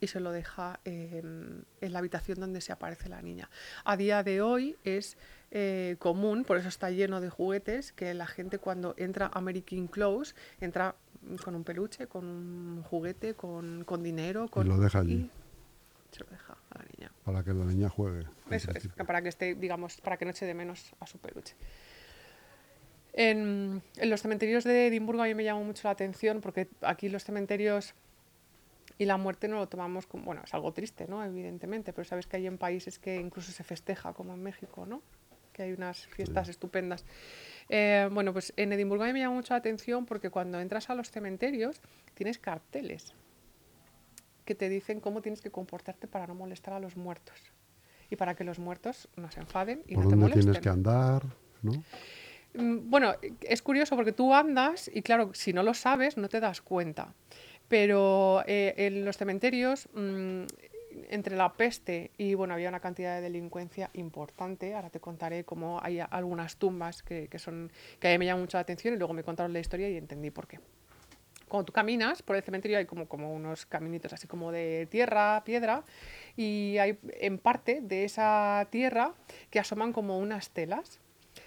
y 0.00 0.06
se 0.06 0.20
lo 0.20 0.32
deja 0.32 0.80
en 0.84 1.64
la 1.80 1.98
habitación 1.98 2.40
donde 2.40 2.60
se 2.60 2.72
aparece 2.72 3.08
la 3.08 3.22
niña. 3.22 3.48
A 3.84 3.96
día 3.96 4.22
de 4.22 4.42
hoy 4.42 4.76
es 4.84 5.16
eh, 5.50 5.96
común, 5.98 6.44
por 6.44 6.56
eso 6.58 6.68
está 6.68 6.90
lleno 6.90 7.20
de 7.20 7.30
juguetes, 7.30 7.92
que 7.92 8.12
la 8.14 8.26
gente 8.26 8.58
cuando 8.58 8.94
entra 8.98 9.26
a 9.26 9.38
American 9.38 9.86
Clothes 9.86 10.34
entra 10.60 10.96
con 11.42 11.54
un 11.54 11.64
peluche, 11.64 12.06
con 12.06 12.24
un 12.26 12.82
juguete, 12.82 13.34
con, 13.34 13.84
con 13.84 14.02
dinero. 14.02 14.48
Con, 14.48 14.66
y 14.66 14.70
lo 14.70 14.78
deja 14.78 14.98
allí. 14.98 15.30
Se 16.14 16.24
lo 16.24 16.30
deja 16.30 16.56
a 16.70 16.78
la 16.78 16.84
niña. 16.96 17.12
Para 17.24 17.42
que 17.42 17.52
la 17.52 17.64
niña 17.64 17.88
juegue. 17.88 18.24
Eso 18.50 18.70
es, 18.70 18.88
para 18.88 19.22
que 19.22 19.28
esté, 19.28 19.54
digamos, 19.54 20.00
para 20.00 20.16
que 20.16 20.24
no 20.24 20.30
eche 20.30 20.46
de 20.46 20.54
menos 20.54 20.94
a 21.00 21.06
su 21.06 21.18
peluche. 21.18 21.54
En, 23.12 23.82
en, 23.96 24.10
los 24.10 24.22
cementerios 24.22 24.64
de 24.64 24.88
Edimburgo 24.88 25.22
a 25.22 25.26
mí 25.26 25.34
me 25.34 25.44
llamó 25.44 25.62
mucho 25.64 25.86
la 25.86 25.92
atención 25.92 26.40
porque 26.40 26.68
aquí 26.82 27.08
los 27.08 27.22
cementerios 27.24 27.94
y 28.98 29.04
la 29.06 29.16
muerte 29.16 29.48
no 29.48 29.56
lo 29.56 29.68
tomamos 29.68 30.06
como, 30.06 30.24
bueno, 30.24 30.42
es 30.44 30.54
algo 30.54 30.72
triste, 30.72 31.06
¿no? 31.08 31.24
Evidentemente, 31.24 31.92
pero 31.92 32.04
sabes 32.04 32.26
que 32.26 32.36
hay 32.36 32.46
en 32.46 32.58
países 32.58 32.98
que 32.98 33.16
incluso 33.16 33.52
se 33.52 33.64
festeja, 33.64 34.12
como 34.12 34.34
en 34.34 34.42
México, 34.42 34.86
¿no? 34.86 35.02
Que 35.52 35.64
hay 35.64 35.72
unas 35.72 36.06
fiestas 36.06 36.48
estupendas. 36.48 37.04
Eh, 37.68 38.08
bueno, 38.12 38.32
pues 38.32 38.52
en 38.56 38.72
Edimburgo 38.72 39.04
a 39.04 39.06
mí 39.08 39.12
me 39.12 39.20
llama 39.20 39.36
mucho 39.36 39.54
la 39.54 39.58
atención 39.58 40.06
porque 40.06 40.30
cuando 40.30 40.60
entras 40.60 40.90
a 40.90 40.94
los 40.94 41.10
cementerios 41.10 41.80
tienes 42.14 42.38
carteles 42.38 43.14
que 44.44 44.54
te 44.54 44.68
dicen 44.68 45.00
cómo 45.00 45.22
tienes 45.22 45.40
que 45.40 45.50
comportarte 45.50 46.06
para 46.06 46.26
no 46.26 46.34
molestar 46.34 46.74
a 46.74 46.80
los 46.80 46.96
muertos 46.96 47.38
y 48.10 48.16
para 48.16 48.34
que 48.34 48.44
los 48.44 48.58
muertos 48.58 49.08
no 49.16 49.30
se 49.30 49.40
enfaden 49.40 49.82
y 49.86 49.94
¿Por 49.94 50.04
no 50.04 50.10
te 50.10 50.16
molesten. 50.16 50.42
tienes 50.42 50.60
que 50.62 50.68
andar? 50.68 51.22
¿no? 51.62 51.72
Mm, 52.54 52.90
Bueno, 52.90 53.14
es 53.40 53.62
curioso 53.62 53.96
porque 53.96 54.12
tú 54.12 54.34
andas 54.34 54.90
y 54.92 55.02
claro, 55.02 55.30
si 55.34 55.52
no 55.52 55.62
lo 55.62 55.74
sabes 55.74 56.16
no 56.16 56.28
te 56.28 56.40
das 56.40 56.60
cuenta. 56.60 57.14
Pero 57.68 58.42
eh, 58.46 58.74
en 58.76 59.04
los 59.04 59.16
cementerios, 59.16 59.88
mm, 59.94 60.42
entre 61.08 61.34
la 61.36 61.52
peste 61.54 62.10
y 62.18 62.34
bueno, 62.34 62.54
había 62.54 62.68
una 62.68 62.78
cantidad 62.80 63.16
de 63.16 63.22
delincuencia 63.22 63.90
importante. 63.94 64.74
Ahora 64.74 64.90
te 64.90 65.00
contaré 65.00 65.44
cómo 65.44 65.80
hay 65.82 66.00
algunas 66.00 66.56
tumbas 66.56 67.02
que, 67.02 67.26
que 67.28 67.38
son 67.38 67.72
que 67.98 68.08
a 68.08 68.10
mí 68.12 68.18
me 68.18 68.26
llaman 68.26 68.42
mucho 68.42 68.58
la 68.58 68.62
atención 68.62 68.94
y 68.94 68.98
luego 68.98 69.14
me 69.14 69.24
contaron 69.24 69.52
la 69.52 69.60
historia 69.60 69.88
y 69.88 69.96
entendí 69.96 70.30
por 70.30 70.46
qué. 70.46 70.60
Cuando 71.54 71.66
tú 71.66 71.72
caminas 71.72 72.20
por 72.20 72.34
el 72.34 72.42
cementerio 72.42 72.78
hay 72.78 72.84
como, 72.84 73.32
unos 73.32 73.64
caminitos 73.64 74.12
así 74.12 74.26
como 74.26 74.50
de 74.50 74.88
tierra, 74.90 75.44
piedra, 75.44 75.84
y 76.36 76.78
hay 76.78 76.98
en 77.20 77.38
parte 77.38 77.80
de 77.80 78.02
esa 78.04 78.66
tierra 78.70 79.14
que 79.50 79.60
asoman 79.60 79.92
como 79.92 80.18
unas 80.18 80.50
telas. 80.50 80.98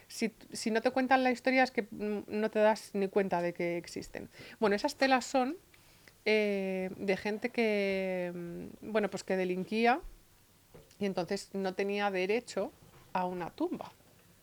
Si, 0.08 0.32
si 0.54 0.72
no 0.72 0.82
te 0.82 0.92
cuentan 0.92 1.26
la 1.26 1.32
historia 1.32 1.62
es 1.62 1.72
que 1.72 1.90
mm, 1.92 2.20
no 2.28 2.50
te 2.50 2.60
das 2.60 2.92
ni 2.94 3.10
cuenta 3.10 3.42
de 3.42 3.54
que 3.54 3.76
existen. 3.76 4.30
Bueno, 4.62 4.78
esas 4.78 4.96
telas 4.96 5.26
son 5.26 5.58
eh, 6.24 6.90
de 6.96 7.18
gente 7.18 7.50
que, 7.50 8.32
mm, 8.34 8.92
bueno, 8.94 9.10
pues 9.10 9.26
que 9.26 9.36
delinquía 9.36 10.00
y 11.00 11.06
entonces 11.06 11.50
no 11.52 11.74
tenía 11.74 12.10
derecho 12.12 12.72
a 13.12 13.26
una 13.26 13.50
tumba. 13.50 13.92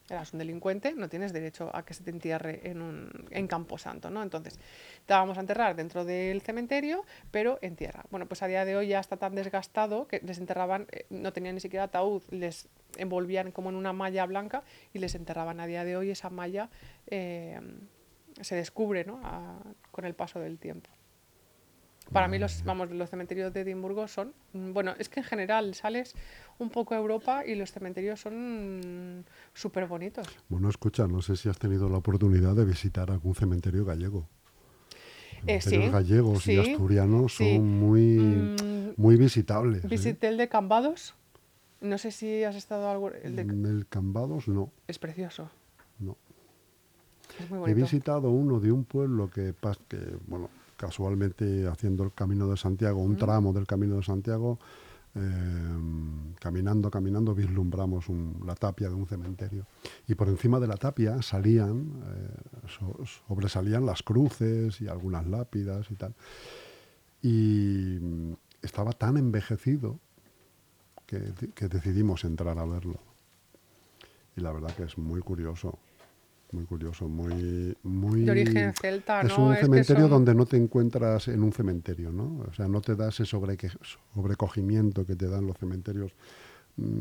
Eras 0.07 0.33
un 0.33 0.39
delincuente, 0.39 0.93
no 0.93 1.09
tienes 1.09 1.33
derecho 1.33 1.75
a 1.75 1.83
que 1.83 1.95
se 1.95 2.03
te 2.03 2.11
entierre 2.11 2.69
en, 2.69 2.81
un, 2.81 3.27
en 3.31 3.47
Camposanto, 3.47 4.11
¿no? 4.11 4.21
Entonces, 4.21 4.59
te 5.05 5.13
vamos 5.13 5.37
a 5.37 5.41
enterrar 5.41 5.75
dentro 5.75 6.05
del 6.05 6.41
cementerio, 6.41 7.03
pero 7.31 7.57
en 7.61 7.75
tierra. 7.75 8.05
Bueno, 8.11 8.27
pues 8.27 8.43
a 8.43 8.47
día 8.47 8.65
de 8.65 8.75
hoy 8.75 8.89
ya 8.89 8.99
está 8.99 9.17
tan 9.17 9.33
desgastado 9.33 10.07
que 10.07 10.19
les 10.19 10.37
enterraban, 10.37 10.85
eh, 10.91 11.07
no 11.09 11.33
tenían 11.33 11.55
ni 11.55 11.61
siquiera 11.61 11.85
ataúd, 11.85 12.21
les 12.29 12.67
envolvían 12.97 13.51
como 13.51 13.69
en 13.69 13.75
una 13.75 13.93
malla 13.93 14.25
blanca 14.27 14.63
y 14.93 14.99
les 14.99 15.15
enterraban. 15.15 15.59
A 15.59 15.65
día 15.65 15.83
de 15.83 15.97
hoy 15.97 16.11
esa 16.11 16.29
malla 16.29 16.69
eh, 17.07 17.59
se 18.41 18.55
descubre, 18.55 19.05
¿no? 19.05 19.19
Con 19.91 20.05
el 20.05 20.13
paso 20.13 20.39
del 20.39 20.59
tiempo. 20.59 20.89
Para 22.11 22.27
mí 22.27 22.37
los, 22.39 22.63
vamos, 22.63 22.91
los 22.91 23.09
cementerios 23.09 23.51
de 23.53 23.61
Edimburgo 23.61 24.07
son, 24.07 24.33
mm, 24.53 24.73
bueno, 24.73 24.93
es 24.99 25.09
que 25.09 25.19
en 25.21 25.25
general 25.25 25.73
sales 25.73 26.15
un 26.59 26.69
poco 26.69 26.93
a 26.93 26.97
Europa 26.97 27.45
y 27.45 27.55
los 27.55 27.71
cementerios 27.71 28.21
son 28.21 29.25
súper 29.53 29.87
bonitos. 29.87 30.27
Bueno, 30.47 30.69
escucha, 30.69 31.07
no 31.07 31.21
sé 31.21 31.35
si 31.35 31.49
has 31.49 31.57
tenido 31.57 31.89
la 31.89 31.97
oportunidad 31.97 32.55
de 32.55 32.63
visitar 32.65 33.09
algún 33.11 33.35
cementerio 33.35 33.83
gallego. 33.85 34.27
Eh, 35.47 35.61
sí, 35.61 35.77
gallegos 35.89 36.43
sí, 36.43 36.53
y 36.53 36.57
asturianos 36.57 37.35
sí. 37.35 37.55
son 37.55 37.65
muy, 37.79 38.51
Mm, 38.61 38.89
muy 38.97 39.15
visitables. 39.15 39.83
¿eh? 39.83 39.87
Visité 39.87 40.27
el 40.27 40.37
de 40.37 40.47
Cambados, 40.47 41.13
no 41.81 41.97
sé 41.97 42.11
si 42.11 42.43
has 42.43 42.55
estado 42.55 42.89
algo, 42.89 43.11
el 43.11 43.35
de- 43.35 43.41
el 43.43 43.85
Cambados 43.87 44.47
no, 44.47 44.71
es 44.87 44.97
precioso, 44.97 45.49
no. 45.99 46.17
es 47.39 47.47
muy 47.49 47.57
He 47.57 47.61
bonito. 47.61 47.81
visitado 47.81 48.29
uno 48.29 48.59
de 48.59 48.71
un 48.71 48.85
pueblo 48.85 49.29
que, 49.29 49.53
que, 49.87 49.97
bueno, 50.27 50.49
casualmente 50.77 51.67
haciendo 51.67 52.03
el 52.03 52.13
Camino 52.13 52.47
de 52.47 52.57
Santiago, 52.57 53.01
un 53.01 53.15
tramo 53.17 53.53
del 53.53 53.65
Camino 53.67 53.95
de 53.97 54.03
Santiago, 54.03 54.59
eh, 55.17 56.31
caminando, 56.39 56.91
caminando, 56.91 57.33
vislumbramos 57.33 58.09
un- 58.09 58.41
la 58.45 58.53
tapia 58.55 58.89
de 58.89 58.95
un 58.95 59.07
cementerio. 59.07 59.65
Y 60.07 60.15
por 60.15 60.27
encima 60.27 60.59
de 60.59 60.67
la 60.67 60.75
tapia 60.75 61.21
salían, 61.21 62.01
eh, 62.05 62.67
so- 62.67 62.99
sobresalían 63.27 63.85
las 63.85 64.03
cruces 64.03 64.81
y 64.81 64.87
algunas 64.87 65.25
lápidas 65.25 65.89
y 65.89 65.95
tal. 65.95 66.13
Y 67.21 67.97
mm, 68.01 68.33
estaba 68.61 68.91
tan 68.91 69.17
envejecido 69.17 69.99
que, 71.05 71.33
que 71.53 71.67
decidimos 71.69 72.23
entrar 72.23 72.57
a 72.59 72.65
verlo. 72.65 72.99
Y 74.35 74.41
la 74.41 74.51
verdad 74.51 74.75
que 74.75 74.83
es 74.83 74.97
muy 74.97 75.21
curioso, 75.21 75.79
muy 76.55 76.65
curioso, 76.65 77.07
muy... 77.07 77.75
muy 77.83 78.21
De 78.23 78.31
origen 78.31 78.73
celta, 78.73 79.21
es 79.21 79.37
¿no? 79.37 79.47
un 79.47 79.53
Es 79.53 79.59
cementerio 79.59 80.03
son- 80.03 80.09
donde 80.11 80.33
no 80.33 80.45
te 80.45 80.57
encuentras 80.57 81.27
en 81.27 81.43
un 81.43 81.51
cementerio, 81.51 82.11
¿no? 82.11 82.45
O 82.49 82.53
sea, 82.53 82.67
no 82.67 82.81
te 82.81 82.95
da 82.95 83.09
ese 83.09 83.23
sobreque- 83.25 83.77
sobrecogimiento 84.13 85.05
que 85.05 85.15
te 85.15 85.27
dan 85.27 85.45
los 85.45 85.57
cementerios 85.57 86.13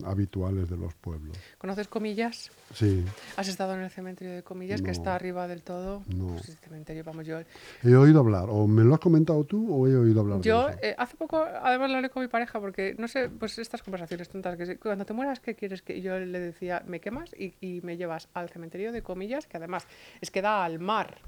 habituales 0.04 0.68
de 0.70 0.76
los 0.76 0.94
pueblos. 0.94 1.36
¿Conoces 1.58 1.88
Comillas? 1.88 2.50
Sí, 2.72 3.04
¿Has 3.36 3.48
estado 3.48 3.74
en 3.74 3.80
el 3.80 3.90
cementerio 3.90 4.34
de 4.34 4.42
Comillas, 4.42 4.80
que 4.80 4.86
No. 4.88 4.92
está 4.92 5.14
arriba 5.14 5.48
del 5.48 5.62
todo? 5.62 6.02
No. 6.08 6.28
Pues 6.34 6.48
el 6.48 6.56
cementerio, 6.58 7.02
vamos, 7.04 7.26
yo... 7.26 7.40
he 7.82 7.94
oído 7.96 8.20
hablar, 8.20 8.46
o 8.48 8.66
me 8.66 8.84
lo 8.84 8.94
has 8.94 9.00
comentado 9.00 9.44
tú 9.44 9.74
o 9.74 9.88
he 9.88 9.96
oído 9.96 10.20
hablar 10.20 10.40
Yo 10.42 10.66
de 10.66 10.70
eso. 10.72 10.80
eh, 10.82 10.94
hace 10.96 11.16
poco, 11.16 11.38
además 11.42 11.90
lo 11.90 11.96
hablé 11.96 12.10
con 12.10 12.22
mi 12.22 12.28
pareja, 12.28 12.60
porque 12.60 12.94
no 12.98 13.08
sé, 13.08 13.28
pues 13.28 13.58
estas 13.58 13.82
conversaciones 13.82 14.28
tontas, 14.28 14.56
que 14.56 14.76
cuando 14.78 15.04
te 15.04 15.12
mueras, 15.12 15.40
¿qué 15.40 15.54
quieres 15.54 15.82
que 15.82 16.00
yo 16.00 16.18
le 16.18 16.38
decía? 16.38 16.82
Me 16.86 17.00
quemas 17.00 17.34
y, 17.38 17.54
y 17.60 17.80
me 17.82 17.96
llevas 17.96 18.28
al 18.34 18.48
cementerio 18.50 18.92
de 18.92 19.02
comillas, 19.02 19.46
que 19.46 19.56
además 19.56 19.86
es 20.20 20.30
que 20.30 20.40
da 20.42 20.64
al 20.64 20.78
mar. 20.78 21.18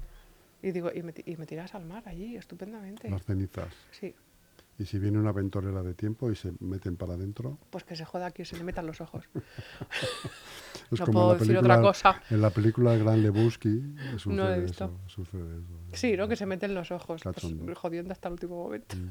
Y 0.63 0.71
digo, 0.71 0.89
y 0.93 1.03
me, 1.03 1.13
y 1.25 1.35
me 1.37 1.45
tiras 1.45 1.75
al 1.75 1.85
mar 1.85 2.01
allí, 2.07 2.35
estupendamente. 2.35 3.09
Las 3.09 3.23
cenizas. 3.23 3.67
Sí, 3.91 4.15
Y 4.79 4.85
si 4.85 4.99
viene 4.99 5.17
una 5.17 5.29
aventurera 5.31 5.81
de 5.81 5.93
tiempo 5.95 6.31
y 6.31 6.35
se 6.35 6.53
meten 6.59 6.97
para 6.97 7.13
adentro, 7.15 7.57
pues 7.71 7.83
que 7.83 7.95
se 7.95 8.05
joda 8.05 8.27
aquí, 8.27 8.45
se 8.45 8.55
le 8.57 8.63
metan 8.63 8.85
los 8.85 9.01
ojos. 9.01 9.27
es 10.91 10.99
No 10.99 11.05
como 11.05 11.19
puedo 11.19 11.33
decir 11.33 11.47
película, 11.47 11.73
otra 11.73 11.81
cosa. 11.81 12.21
En 12.29 12.41
la 12.41 12.49
película 12.51 12.95
Gran 12.95 13.23
Lebowski 13.23 13.81
sucede 14.17 14.35
No 14.35 14.49
he 14.53 14.61
visto. 14.61 14.85
eso. 14.85 14.99
Sucede 15.07 15.57
eso. 15.57 15.73
Sí, 15.93 16.15
¿no? 16.15 16.27
Que 16.27 16.35
se 16.35 16.45
meten 16.45 16.75
los 16.75 16.91
ojos. 16.91 17.21
Pues, 17.23 17.77
jodiendo 17.77 18.11
hasta 18.13 18.27
el 18.27 18.33
último 18.33 18.63
momento. 18.63 18.95
Mm. 18.95 19.09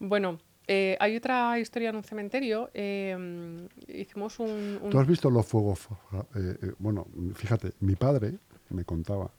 bueno, 0.08 0.38
eh, 0.66 0.96
hay 0.98 1.16
otra 1.16 1.58
historia 1.60 1.90
en 1.90 1.96
un 1.96 2.02
cementerio. 2.02 2.70
eh, 2.74 3.68
hicimos 3.88 4.40
un... 4.40 4.80
un- 4.82 4.90
¿Tú 4.90 4.98
has 4.98 5.06
visto 5.06 5.30
los 5.30 5.46
fuegos? 5.46 5.86
eh, 6.34 6.58
eh, 6.60 6.72
bueno, 6.78 7.06
fíjate, 7.34 7.72
mi 7.80 7.94
padre 7.94 8.38
me 8.70 8.84
contaba 8.84 9.30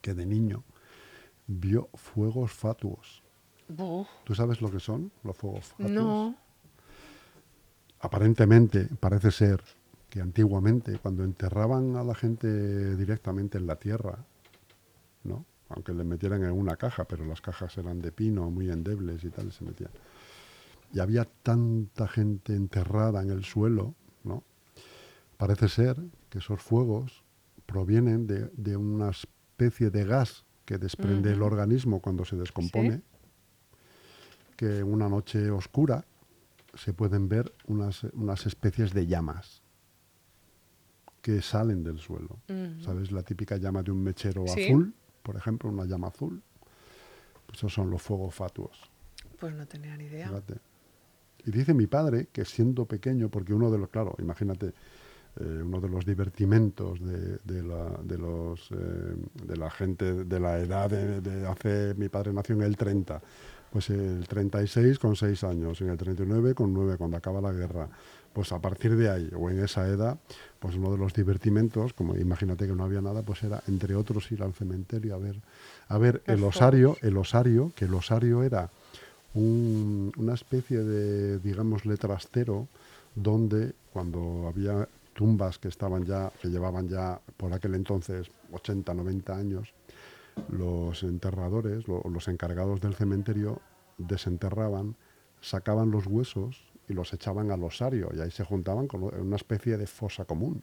que 0.00 0.12
de 0.14 0.26
niño 0.26 0.64
vio 1.60 1.88
fuegos 1.94 2.52
fatuos. 2.52 3.22
Buf, 3.68 4.08
¿Tú 4.24 4.34
sabes 4.34 4.60
lo 4.60 4.70
que 4.70 4.80
son 4.80 5.10
los 5.22 5.36
fuegos 5.36 5.66
fatuos? 5.66 5.90
no. 5.90 6.36
Aparentemente 8.00 8.88
parece 8.98 9.30
ser 9.30 9.62
que 10.10 10.20
antiguamente 10.20 10.98
cuando 10.98 11.22
enterraban 11.24 11.96
a 11.96 12.02
la 12.02 12.14
gente 12.14 12.96
directamente 12.96 13.58
en 13.58 13.66
la 13.66 13.76
tierra, 13.76 14.18
¿no? 15.22 15.46
Aunque 15.68 15.94
le 15.94 16.04
metieran 16.04 16.42
en 16.44 16.50
una 16.50 16.76
caja, 16.76 17.04
pero 17.04 17.24
las 17.24 17.40
cajas 17.40 17.78
eran 17.78 18.00
de 18.00 18.10
pino, 18.12 18.50
muy 18.50 18.70
endebles 18.70 19.22
y 19.24 19.30
tal, 19.30 19.52
se 19.52 19.64
metían. 19.64 19.90
Y 20.92 20.98
había 20.98 21.24
tanta 21.42 22.08
gente 22.08 22.54
enterrada 22.54 23.22
en 23.22 23.30
el 23.30 23.44
suelo, 23.44 23.94
¿no? 24.24 24.42
Parece 25.38 25.68
ser 25.68 25.96
que 26.28 26.38
esos 26.38 26.60
fuegos 26.60 27.22
provienen 27.64 28.26
de, 28.26 28.50
de 28.54 28.76
una 28.76 29.10
especie 29.10 29.90
de 29.90 30.04
gas 30.04 30.44
que 30.64 30.78
desprende 30.78 31.32
el 31.32 31.42
organismo 31.42 32.00
cuando 32.00 32.24
se 32.24 32.36
descompone, 32.36 33.02
que 34.56 34.78
en 34.78 34.92
una 34.92 35.08
noche 35.08 35.50
oscura 35.50 36.04
se 36.74 36.92
pueden 36.92 37.28
ver 37.28 37.52
unas, 37.66 38.04
unas 38.14 38.46
especies 38.46 38.92
de 38.94 39.06
llamas 39.06 39.62
que 41.20 41.40
salen 41.42 41.84
del 41.84 41.98
suelo. 41.98 42.38
¿Sabes? 42.84 43.12
La 43.12 43.22
típica 43.22 43.56
llama 43.56 43.82
de 43.82 43.90
un 43.90 44.02
mechero 44.02 44.44
Sí. 44.46 44.64
azul, 44.64 44.94
por 45.22 45.36
ejemplo, 45.36 45.68
una 45.70 45.84
llama 45.84 46.08
azul. 46.08 46.42
Pues 47.46 47.58
esos 47.58 47.72
son 47.72 47.90
los 47.90 48.02
fuegos 48.02 48.34
fatuos. 48.34 48.90
Pues 49.38 49.54
no 49.54 49.66
tenía 49.66 49.96
ni 49.96 50.04
idea. 50.04 50.28
Fíjate. 50.28 50.54
Y 51.44 51.50
dice 51.50 51.74
mi 51.74 51.86
padre 51.86 52.28
que 52.32 52.44
siendo 52.44 52.86
pequeño, 52.86 53.28
porque 53.28 53.52
uno 53.52 53.70
de 53.70 53.78
los, 53.78 53.88
claro, 53.88 54.14
imagínate, 54.18 54.72
eh, 55.40 55.62
uno 55.64 55.80
de 55.80 55.88
los 55.88 56.04
divertimentos 56.04 57.00
de, 57.00 57.38
de 57.44 57.62
la, 57.62 57.88
de, 58.02 58.18
los, 58.18 58.70
eh, 58.70 59.16
de 59.46 59.56
la 59.56 59.70
gente 59.70 60.24
de 60.24 60.40
la 60.40 60.58
edad 60.58 60.90
de, 60.90 61.22
de 61.22 61.46
hace, 61.46 61.94
mi 61.94 62.10
padre 62.10 62.34
nació 62.34 62.54
en 62.54 62.62
el 62.62 62.76
30, 62.76 63.20
Pues 63.70 63.88
el 63.88 64.26
36 64.28 64.98
con 64.98 65.16
6 65.16 65.44
años, 65.44 65.80
en 65.80 65.88
el 65.88 65.96
39 65.96 66.54
con 66.54 66.74
9 66.74 66.96
cuando 66.98 67.16
acaba 67.16 67.40
la 67.40 67.52
guerra. 67.52 67.88
Pues 68.34 68.52
a 68.52 68.58
partir 68.58 68.96
de 68.96 69.08
ahí, 69.10 69.30
o 69.34 69.48
en 69.48 69.62
esa 69.62 69.86
edad, 69.88 70.18
pues 70.58 70.76
uno 70.76 70.90
de 70.90 70.98
los 70.98 71.14
divertimentos, 71.14 71.92
como 71.94 72.16
imagínate 72.16 72.66
que 72.66 72.74
no 72.74 72.84
había 72.84 73.00
nada, 73.00 73.22
pues 73.22 73.42
era, 73.42 73.62
entre 73.68 73.94
otros, 73.94 74.30
ir 74.32 74.42
al 74.42 74.52
cementerio 74.54 75.14
a 75.14 75.18
ver, 75.18 75.36
a 75.88 75.98
ver 75.98 76.22
el 76.26 76.42
osario, 76.44 76.96
el 77.00 77.16
osario, 77.16 77.72
que 77.74 77.86
el 77.86 77.94
osario 77.94 78.42
era 78.42 78.70
una 79.34 80.34
especie 80.34 80.78
de, 80.78 81.38
digamos, 81.38 81.86
letrastero, 81.86 82.68
donde 83.14 83.72
cuando 83.92 84.46
había 84.48 84.88
tumbas 85.14 85.58
que 85.58 85.68
estaban 85.68 86.04
ya, 86.04 86.32
que 86.40 86.48
llevaban 86.48 86.88
ya 86.88 87.20
por 87.36 87.52
aquel 87.52 87.74
entonces 87.74 88.30
80, 88.52 88.94
90 88.94 89.36
años, 89.36 89.74
los 90.48 91.02
enterradores, 91.02 91.86
los 91.86 92.28
encargados 92.28 92.80
del 92.80 92.94
cementerio, 92.94 93.60
desenterraban, 93.98 94.96
sacaban 95.40 95.90
los 95.90 96.06
huesos 96.06 96.64
y 96.88 96.94
los 96.94 97.12
echaban 97.12 97.50
al 97.50 97.62
osario 97.62 98.10
y 98.14 98.20
ahí 98.20 98.30
se 98.30 98.44
juntaban 98.44 98.86
con 98.86 99.02
una 99.02 99.36
especie 99.36 99.76
de 99.76 99.86
fosa 99.86 100.24
común 100.24 100.62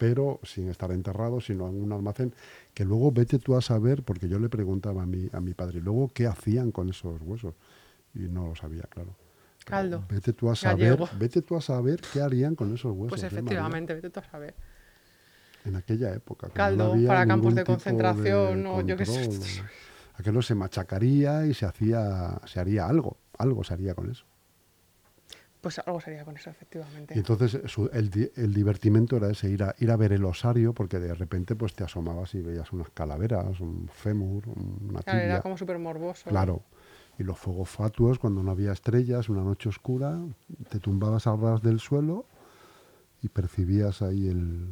pero 0.00 0.40
sin 0.44 0.70
estar 0.70 0.90
enterrados, 0.92 1.44
sino 1.44 1.68
en 1.68 1.82
un 1.82 1.92
almacén, 1.92 2.32
que 2.72 2.86
luego 2.86 3.12
vete 3.12 3.38
tú 3.38 3.54
a 3.54 3.60
saber, 3.60 4.02
porque 4.02 4.30
yo 4.30 4.38
le 4.38 4.48
preguntaba 4.48 5.02
a 5.02 5.06
mi, 5.06 5.28
a 5.30 5.42
mi 5.42 5.52
padre, 5.52 5.82
luego 5.82 6.08
qué 6.14 6.26
hacían 6.26 6.72
con 6.72 6.88
esos 6.88 7.20
huesos, 7.20 7.52
y 8.14 8.20
no 8.20 8.48
lo 8.48 8.56
sabía, 8.56 8.84
claro. 8.84 9.14
Caldo. 9.70 10.04
Vete 10.08 10.32
tú 10.32 10.50
a 10.50 10.56
saber, 10.56 10.98
vete 11.18 11.42
tú 11.42 11.56
a 11.56 11.60
saber 11.60 12.00
qué 12.12 12.20
harían 12.20 12.54
con 12.54 12.74
esos 12.74 12.92
huesos. 12.92 13.10
Pues 13.10 13.22
¿eh, 13.22 13.26
efectivamente, 13.26 13.94
vete 13.94 14.10
tú 14.10 14.20
a 14.20 14.24
saber. 14.24 14.54
En 15.64 15.76
aquella 15.76 16.14
época. 16.14 16.48
Caldo 16.50 16.94
para 17.06 17.26
campos 17.26 17.54
de 17.54 17.64
concentración 17.64 18.66
o 18.66 18.80
yo 18.82 18.96
qué 18.96 19.06
sé. 19.06 19.30
Aquello 20.14 20.42
se 20.42 20.54
machacaría 20.54 21.46
y 21.46 21.54
se 21.54 21.64
hacía, 21.64 22.38
se 22.44 22.60
haría 22.60 22.86
algo, 22.86 23.16
algo 23.38 23.64
se 23.64 23.72
haría 23.72 23.94
con 23.94 24.10
eso. 24.10 24.26
Pues 25.60 25.78
algo 25.78 26.00
sería 26.00 26.24
con 26.24 26.36
eso, 26.36 26.48
efectivamente. 26.50 27.14
Y 27.14 27.18
entonces 27.18 27.54
el, 27.92 28.30
el, 28.34 28.54
divertimento 28.54 29.16
era 29.16 29.30
ese, 29.30 29.50
ir 29.50 29.62
a, 29.62 29.74
ir 29.78 29.90
a 29.90 29.96
ver 29.96 30.12
el 30.12 30.24
osario, 30.24 30.72
porque 30.72 30.98
de 30.98 31.14
repente 31.14 31.54
pues 31.54 31.74
te 31.74 31.84
asomabas 31.84 32.34
y 32.34 32.40
veías 32.40 32.72
unas 32.72 32.88
calaveras, 32.90 33.60
un 33.60 33.88
fémur, 33.88 34.44
una 34.48 35.02
tibia. 35.02 35.22
era 35.22 35.42
como 35.42 35.58
súper 35.58 35.78
morboso. 35.78 36.30
Claro. 36.30 36.62
Y 37.20 37.22
los 37.22 37.38
fuegos 37.38 37.68
fatuos, 37.68 38.18
cuando 38.18 38.42
no 38.42 38.50
había 38.50 38.72
estrellas, 38.72 39.28
una 39.28 39.42
noche 39.42 39.68
oscura, 39.68 40.18
te 40.70 40.78
tumbabas 40.78 41.26
al 41.26 41.38
ras 41.38 41.60
del 41.60 41.78
suelo 41.78 42.24
y 43.22 43.28
percibías 43.28 44.00
ahí 44.00 44.28
el, 44.28 44.68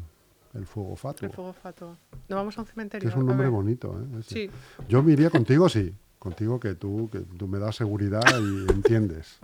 el 0.55 0.65
fuego 0.65 0.97
fatuo. 0.97 1.29
El 1.29 1.35
fuego 1.35 1.53
fatuo. 1.53 1.99
¿No 2.27 2.37
vamos 2.37 2.57
a 2.57 2.63
un 2.63 2.67
cementerio? 2.67 3.07
Que 3.07 3.15
es 3.15 3.21
un 3.21 3.27
nombre 3.27 3.49
bonito, 3.49 4.01
¿eh? 4.01 4.23
Sí. 4.23 4.51
Yo 4.89 5.03
me 5.03 5.13
iría 5.13 5.29
contigo, 5.29 5.69
sí. 5.69 5.95
Contigo 6.19 6.59
que 6.59 6.75
tú, 6.75 7.11
que 7.13 7.21
tú 7.21 7.47
me 7.47 7.59
das 7.59 7.77
seguridad 7.77 8.23
y 8.41 8.73
entiendes. 8.73 9.41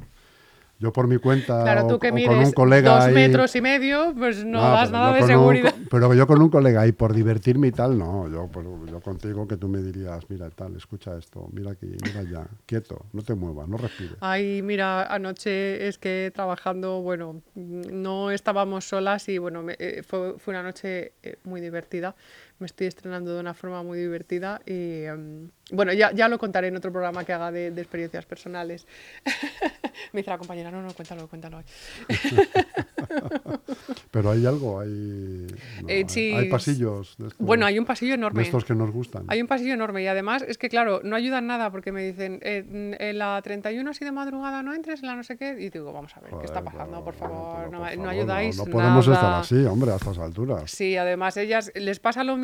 Yo 0.80 0.92
por 0.92 1.06
mi 1.06 1.18
cuenta 1.18 1.62
claro, 1.62 1.86
tú 1.86 1.98
que 1.98 2.08
o, 2.10 2.26
con 2.26 2.38
un 2.38 2.52
colega 2.52 2.98
dos 2.98 3.12
metros 3.12 3.54
y 3.54 3.60
medio, 3.60 4.12
pues 4.16 4.44
no, 4.44 4.60
das 4.60 4.90
nada 4.90 5.12
de 5.12 5.22
seguridad. 5.22 5.74
pero 5.88 6.12
yo 6.14 6.26
con 6.26 6.42
un 6.42 6.48
colega 6.48 6.86
y 6.86 6.92
por 6.92 7.14
divertirme 7.14 7.68
y 7.68 7.72
tal, 7.72 7.96
no. 7.96 8.28
Yo, 8.28 8.48
pues, 8.48 8.66
yo 8.90 9.00
contigo 9.00 9.46
que 9.46 9.56
tú 9.56 9.68
me 9.68 9.80
dirías, 9.80 10.28
mira 10.28 10.50
tal, 10.50 10.76
escucha 10.76 11.16
esto, 11.16 11.48
mira 11.52 11.72
aquí, 11.72 11.86
mira 12.04 12.20
allá, 12.20 12.46
quieto, 12.66 13.06
no 13.12 13.22
te 13.22 13.34
muevas, 13.34 13.68
no 13.68 13.76
respires. 13.76 14.16
Ay, 14.20 14.62
mira, 14.62 15.04
anoche 15.04 15.86
es 15.86 15.98
que 15.98 16.32
trabajando, 16.34 17.00
bueno, 17.02 17.40
no 17.54 18.32
estábamos 18.32 18.84
solas 18.84 19.28
y 19.28 19.38
bueno, 19.38 19.64
eh, 19.78 20.02
fue, 20.04 20.38
fue, 20.38 20.54
una 20.54 20.64
noche 20.64 21.12
eh, 21.22 21.36
muy 21.44 21.60
divertida 21.60 22.16
me 22.58 22.66
estoy 22.66 22.86
estrenando 22.86 23.34
de 23.34 23.40
una 23.40 23.52
forma 23.52 23.82
muy 23.82 23.98
divertida 23.98 24.60
y 24.64 25.02
em, 25.04 25.50
bueno, 25.72 25.92
ya, 25.92 26.12
ya 26.12 26.28
lo 26.28 26.38
contaré 26.38 26.68
en 26.68 26.76
otro 26.76 26.92
programa 26.92 27.24
que 27.24 27.32
haga 27.32 27.50
de, 27.50 27.66
experiencias 27.68 28.26
personales. 28.26 28.86
me 30.12 30.20
dice 30.20 30.30
la 30.30 30.38
compañera, 30.38 30.70
no, 30.70 30.82
no, 30.82 30.92
cuéntalo, 30.92 31.26
cuéntalo. 31.26 31.62
Pero 34.10 34.30
hay 34.30 34.46
algo, 34.46 34.80
hay, 34.80 35.46
eh, 35.88 36.06
hay, 36.36 36.48
pasillos. 36.48 37.16
bueno, 37.38 37.66
hay 37.66 37.78
un 37.78 37.86
pasillo 37.86 38.14
enorme. 38.14 38.40
De 38.40 38.44
estos 38.44 38.64
que 38.64 38.74
nos 38.74 38.90
gustan. 38.92 39.24
Hay 39.28 39.40
un 39.40 39.48
pasillo 39.48 39.74
enorme 39.74 40.02
y 40.02 40.06
además 40.06 40.44
es 40.46 40.58
que, 40.58 40.68
claro, 40.68 41.00
no 41.02 41.16
ayudan 41.16 41.46
nada 41.46 41.70
porque 41.70 41.92
me 41.92 42.04
dicen, 42.04 42.40
eh, 42.42 42.96
en 42.98 43.18
la 43.18 43.40
31 43.42 43.90
así 43.90 44.04
de 44.04 44.12
madrugada 44.12 44.62
no 44.62 44.74
entres, 44.74 45.00
en 45.00 45.08
la 45.08 45.16
no 45.16 45.24
sé 45.24 45.36
qué, 45.36 45.56
y 45.58 45.70
digo, 45.70 45.92
vamos 45.92 46.16
a 46.16 46.20
ver, 46.20 46.30
¿qué 46.38 46.46
está 46.46 46.62
pasando? 46.62 47.02
por 47.02 47.14
favor, 47.14 47.70
no, 47.70 48.08
ayudáis. 48.08 48.58
No, 48.58 48.66
podemos 48.66 49.08
estar 49.08 49.40
así, 49.40 49.64
hombre, 49.64 49.92
a 49.92 49.96
estas 49.96 50.18
alturas. 50.18 50.70
Sí, 50.70 50.96
además 50.96 51.36
ellas 51.36 51.72
les 51.74 51.98
pasa 51.98 52.22
lo 52.22 52.36
mismo 52.36 52.43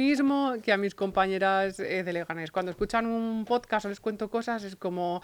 que 0.62 0.72
a 0.72 0.76
mis 0.76 0.94
compañeras 0.94 1.78
eh, 1.78 2.02
de 2.02 2.12
Leganés. 2.12 2.50
Cuando 2.50 2.70
escuchan 2.70 3.06
un 3.06 3.44
podcast 3.44 3.86
o 3.86 3.88
les 3.88 4.00
cuento 4.00 4.28
cosas, 4.28 4.64
es 4.64 4.76
como, 4.76 5.22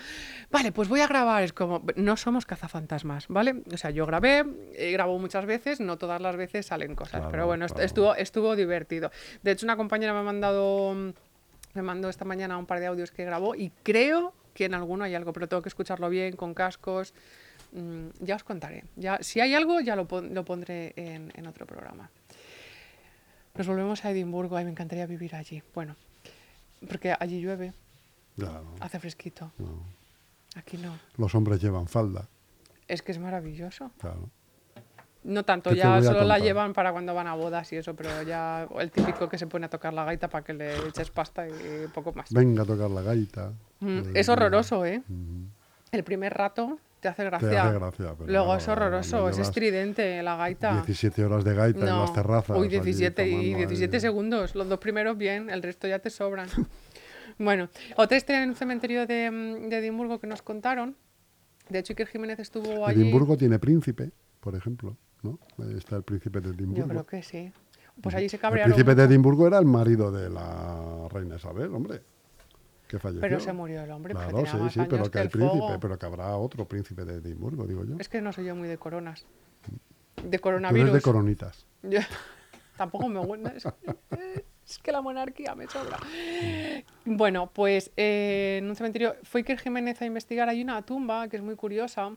vale, 0.51 0.73
pues 0.73 0.89
voy 0.89 1.01
a 1.01 1.07
grabar. 1.07 1.43
Es 1.43 1.53
como, 1.53 1.83
no 1.97 2.17
somos 2.17 2.47
cazafantasmas, 2.47 3.29
¿vale? 3.29 3.63
O 3.73 3.77
sea, 3.77 3.91
yo 3.91 4.07
grabé, 4.07 4.45
grabo 4.93 5.19
muchas 5.19 5.47
veces, 5.47 5.81
no 5.81 5.97
todas 5.97 6.21
las 6.21 6.37
veces 6.37 6.67
salen 6.67 6.95
cosas. 6.95 7.25
pero 7.31 7.47
bueno, 7.47 7.67
estuvo, 7.67 8.15
estuvo 8.15 8.55
divertido. 8.55 9.11
De 9.43 9.53
hecho, 9.53 9.67
una 9.67 9.77
compañera 9.77 10.13
me 10.13 10.21
ha 10.21 10.23
mandado, 10.23 10.95
me 11.75 11.83
mandó 11.83 12.09
esta 12.09 12.25
mañana 12.25 12.59
un 12.59 12.67
par 12.67 12.81
de 12.81 12.87
audios 12.87 13.11
que 13.11 13.25
grabó 13.25 13.55
y 13.55 13.71
creo 13.83 14.35
que 14.55 14.65
en 14.65 14.75
alguno 14.75 15.05
hay 15.05 15.15
algo, 15.15 15.33
pero 15.33 15.49
tengo 15.49 15.63
que 15.63 15.69
escucharlo 15.69 16.09
bien, 16.09 16.37
con 16.37 16.55
cascos. 16.55 17.13
Mm, 17.73 18.09
ya 18.21 18.37
os 18.37 18.45
contaré. 18.45 18.85
Ya, 18.97 19.19
si 19.21 19.41
hay 19.41 19.55
algo, 19.55 19.81
ya 19.81 19.97
lo, 19.97 20.07
lo 20.11 20.45
pondré 20.45 20.93
en, 20.97 21.33
en, 21.35 21.47
otro 21.47 21.67
programa. 21.67 22.11
Nos 23.57 23.67
volvemos 23.67 24.05
a 24.05 24.11
Edimburgo, 24.11 24.61
y 24.61 24.65
me 24.65 24.71
encantaría 24.71 25.07
vivir 25.07 25.35
allí. 25.35 25.63
Bueno, 25.75 25.97
porque 26.89 27.15
allí 27.19 27.41
llueve, 27.41 27.73
hace 28.81 28.99
fresquito. 28.99 29.51
Aquí 30.55 30.77
no. 30.77 30.99
Los 31.17 31.35
hombres 31.35 31.61
llevan 31.61 31.87
falda. 31.87 32.29
Es 32.89 33.03
que 33.03 33.13
es 33.13 33.19
maravilloso. 33.19 33.91
Claro. 33.99 34.31
No 35.25 35.45
tanto, 35.45 35.75
ya 35.75 36.01
solo 36.03 36.23
la 36.23 36.39
llevan 36.39 36.73
para 36.73 36.93
cuando 36.93 37.13
van 37.13 37.27
a 37.27 37.35
bodas 37.35 37.73
y 37.73 37.77
eso, 37.77 37.95
pero 37.95 38.23
ya 38.23 38.69
el 38.79 38.93
típico 38.93 39.29
que 39.29 39.39
se 39.39 39.49
pone 39.49 39.67
a 39.67 39.69
tocar 39.69 39.93
la 39.93 40.05
gaita 40.05 40.29
para 40.29 40.45
que 40.45 40.55
le 40.55 40.89
eches 40.89 41.11
pasta 41.11 41.49
y 41.49 41.89
poco 41.93 42.13
más. 42.13 42.33
Venga 42.33 42.63
a 42.63 42.67
tocar 42.67 42.89
la 42.91 43.03
gaita. 43.03 43.53
Mm, 43.81 44.15
es 44.15 44.29
horroroso, 44.29 44.87
¿eh? 44.87 45.03
El 45.91 46.05
primer 46.05 46.33
rato 46.33 46.79
te 47.01 47.09
hace 47.09 47.25
gracia. 47.25 47.49
Te 47.49 47.59
hace 47.59 47.79
gracia 47.79 48.17
Luego 48.27 48.57
es 48.57 48.69
horroroso, 48.69 49.29
es 49.29 49.39
estridente 49.39 50.23
la 50.23 50.37
gaita. 50.37 50.73
17 50.73 51.25
horas 51.25 51.45
de 51.45 51.55
gaita 51.55 51.81
en 51.81 51.87
las 51.87 52.13
terrazas. 52.13 52.59
Uy, 52.59 52.69
17 52.69 53.29
y 53.29 53.55
17 53.55 54.01
segundos. 54.01 54.55
Los 54.55 54.69
dos 54.69 54.79
primeros 54.79 55.17
bien, 55.17 55.51
el 55.51 55.63
resto 55.63 55.87
ya 55.87 55.99
te 55.99 56.11
sobran. 56.11 56.49
bueno, 57.39 57.69
otra 57.97 58.17
historia 58.17 58.43
en 58.43 58.51
un 58.51 58.57
cementerio 58.57 59.07
de, 59.07 59.31
mm, 59.31 59.69
de, 59.69 59.79
Edimburgo 59.79 60.19
que 60.19 60.27
nos 60.27 60.43
contaron. 60.43 60.97
De 61.69 61.81
hecho, 61.81 61.93
Iker 61.93 62.07
Jiménez 62.07 62.39
estuvo 62.39 62.87
allí. 62.87 63.01
Edimburgo 63.01 63.37
tiene 63.37 63.59
príncipe, 63.59 64.13
por 64.41 64.55
ejemplo. 64.55 64.97
¿no? 65.23 65.39
está 65.77 65.97
el 65.97 66.03
príncipe 66.03 66.41
de 66.41 66.51
Edimburgo. 66.51 66.83
Yo 66.83 66.89
creo 66.89 67.07
que 67.07 67.23
sí. 67.23 67.53
Pues 68.01 68.15
allí 68.15 68.29
se 68.29 68.39
cabrearon. 68.39 68.71
El 68.71 68.75
príncipe 68.75 68.95
de 68.95 69.05
Edimburgo 69.05 69.47
era 69.47 69.59
el 69.59 69.65
marido 69.65 70.13
de 70.13 70.29
la 70.29 71.09
reina 71.11 71.37
Isabel, 71.37 71.75
hombre. 71.75 72.03
Que 72.89 72.99
falleció. 72.99 73.21
Pero 73.21 73.41
se 73.41 73.53
murió 73.53 73.83
el 73.83 73.91
hombre. 73.91 74.15
Claro, 74.15 74.47
sí, 74.47 74.59
sí, 74.71 74.81
pero 74.89 75.11
que, 75.11 75.19
el 75.19 75.29
príncipe, 75.29 75.79
pero 75.81 75.99
que 75.99 76.07
habrá 76.07 76.37
otro 76.37 76.67
príncipe 76.67 77.05
de 77.05 77.17
Edimburgo, 77.17 77.67
digo 77.67 77.85
yo. 77.85 77.97
Es 77.99 78.09
que 78.09 78.21
no 78.21 78.33
soy 78.33 78.45
yo 78.45 78.55
muy 78.55 78.69
de 78.69 78.79
coronas. 78.79 79.27
De 80.23 80.39
coronavirus. 80.39 80.93
de 80.93 81.01
coronitas. 81.01 81.67
tampoco 82.77 83.09
me 83.09 83.21
gusta. 83.21 83.55
Es, 84.65 84.79
que 84.79 84.93
la 84.93 85.01
monarquía 85.01 85.55
me 85.55 85.67
sobra. 85.69 85.99
Bueno, 87.05 87.51
pues 87.53 87.93
eh, 87.97 88.59
en 88.59 88.69
un 88.69 88.77
cementerio 88.77 89.17
fue 89.23 89.41
Iker 89.41 89.59
Jiménez 89.59 90.01
a 90.03 90.07
investigar. 90.07 90.49
Hay 90.49 90.63
una 90.63 90.83
tumba 90.83 91.29
que 91.29 91.37
es 91.37 91.43
muy 91.43 91.55
curiosa 91.55 92.17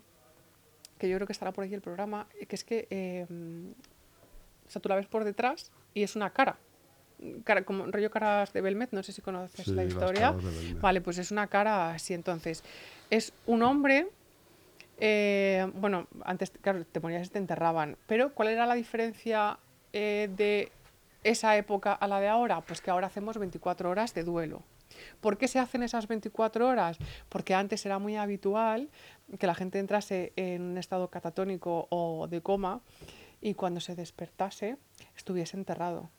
que 0.98 1.08
yo 1.08 1.16
creo 1.16 1.26
que 1.26 1.34
estará 1.34 1.52
por 1.52 1.64
ahí 1.64 1.74
el 1.74 1.82
programa, 1.82 2.28
que 2.48 2.56
es 2.56 2.64
que 2.64 2.88
em, 2.90 3.72
o 4.68 4.72
sea, 4.72 4.82
tú 4.82 4.90
la 4.90 4.96
ves 4.96 5.08
por 5.08 5.24
detrás 5.24 5.72
y 5.94 6.04
es 6.04 6.16
una 6.16 6.30
cara. 6.30 6.58
Cara 7.44 7.64
como 7.64 7.86
rollo 7.86 8.10
caras 8.12 8.54
de 8.54 8.62
Belmet, 8.62 8.92
no 8.92 9.04
sé 9.04 9.12
si 9.12 9.22
conoces 9.22 9.68
la 9.68 9.84
historia. 9.84 10.36
Vale, 10.82 11.02
pues 11.02 11.18
es 11.18 11.32
una 11.32 11.48
cara 11.48 11.92
así. 11.92 12.14
Entonces, 12.14 12.64
es 13.10 13.34
un 13.46 13.64
hombre. 13.64 14.08
Eh, 14.98 15.70
bueno, 15.76 16.08
antes, 16.24 16.52
claro, 16.62 16.86
te 16.86 17.00
ponías 17.00 17.28
y 17.28 17.30
te 17.30 17.38
enterraban. 17.38 17.98
Pero, 18.08 18.34
¿cuál 18.34 18.50
era 18.50 18.66
la 18.66 18.76
diferencia 18.76 19.60
eh, 19.94 20.30
de 20.36 20.72
esa 21.24 21.56
época 21.58 21.94
a 21.94 22.08
la 22.08 22.20
de 22.20 22.28
ahora? 22.28 22.62
Pues 22.62 22.82
que 22.82 22.92
ahora 22.92 23.08
hacemos 23.08 23.38
24 23.38 23.90
horas 23.90 24.14
de 24.14 24.24
duelo. 24.24 24.64
¿Por 25.22 25.38
qué 25.38 25.48
se 25.48 25.60
hacen 25.60 25.84
esas 25.84 26.08
24 26.08 26.68
horas? 26.68 26.98
Porque 27.30 27.54
antes 27.54 27.86
era 27.86 28.00
muy 28.00 28.16
habitual 28.16 28.90
que 29.38 29.48
la 29.48 29.56
gente 29.56 29.80
entrase 29.80 30.34
en 30.36 30.62
un 30.64 30.78
estado 30.78 31.10
catatónico 31.10 31.88
o 31.90 32.28
de 32.28 32.42
coma 32.42 32.82
y 33.42 33.54
cuando 33.54 33.80
se 33.80 33.96
despertase 33.96 34.78
estuviese 35.16 35.58
enterrado. 35.58 36.10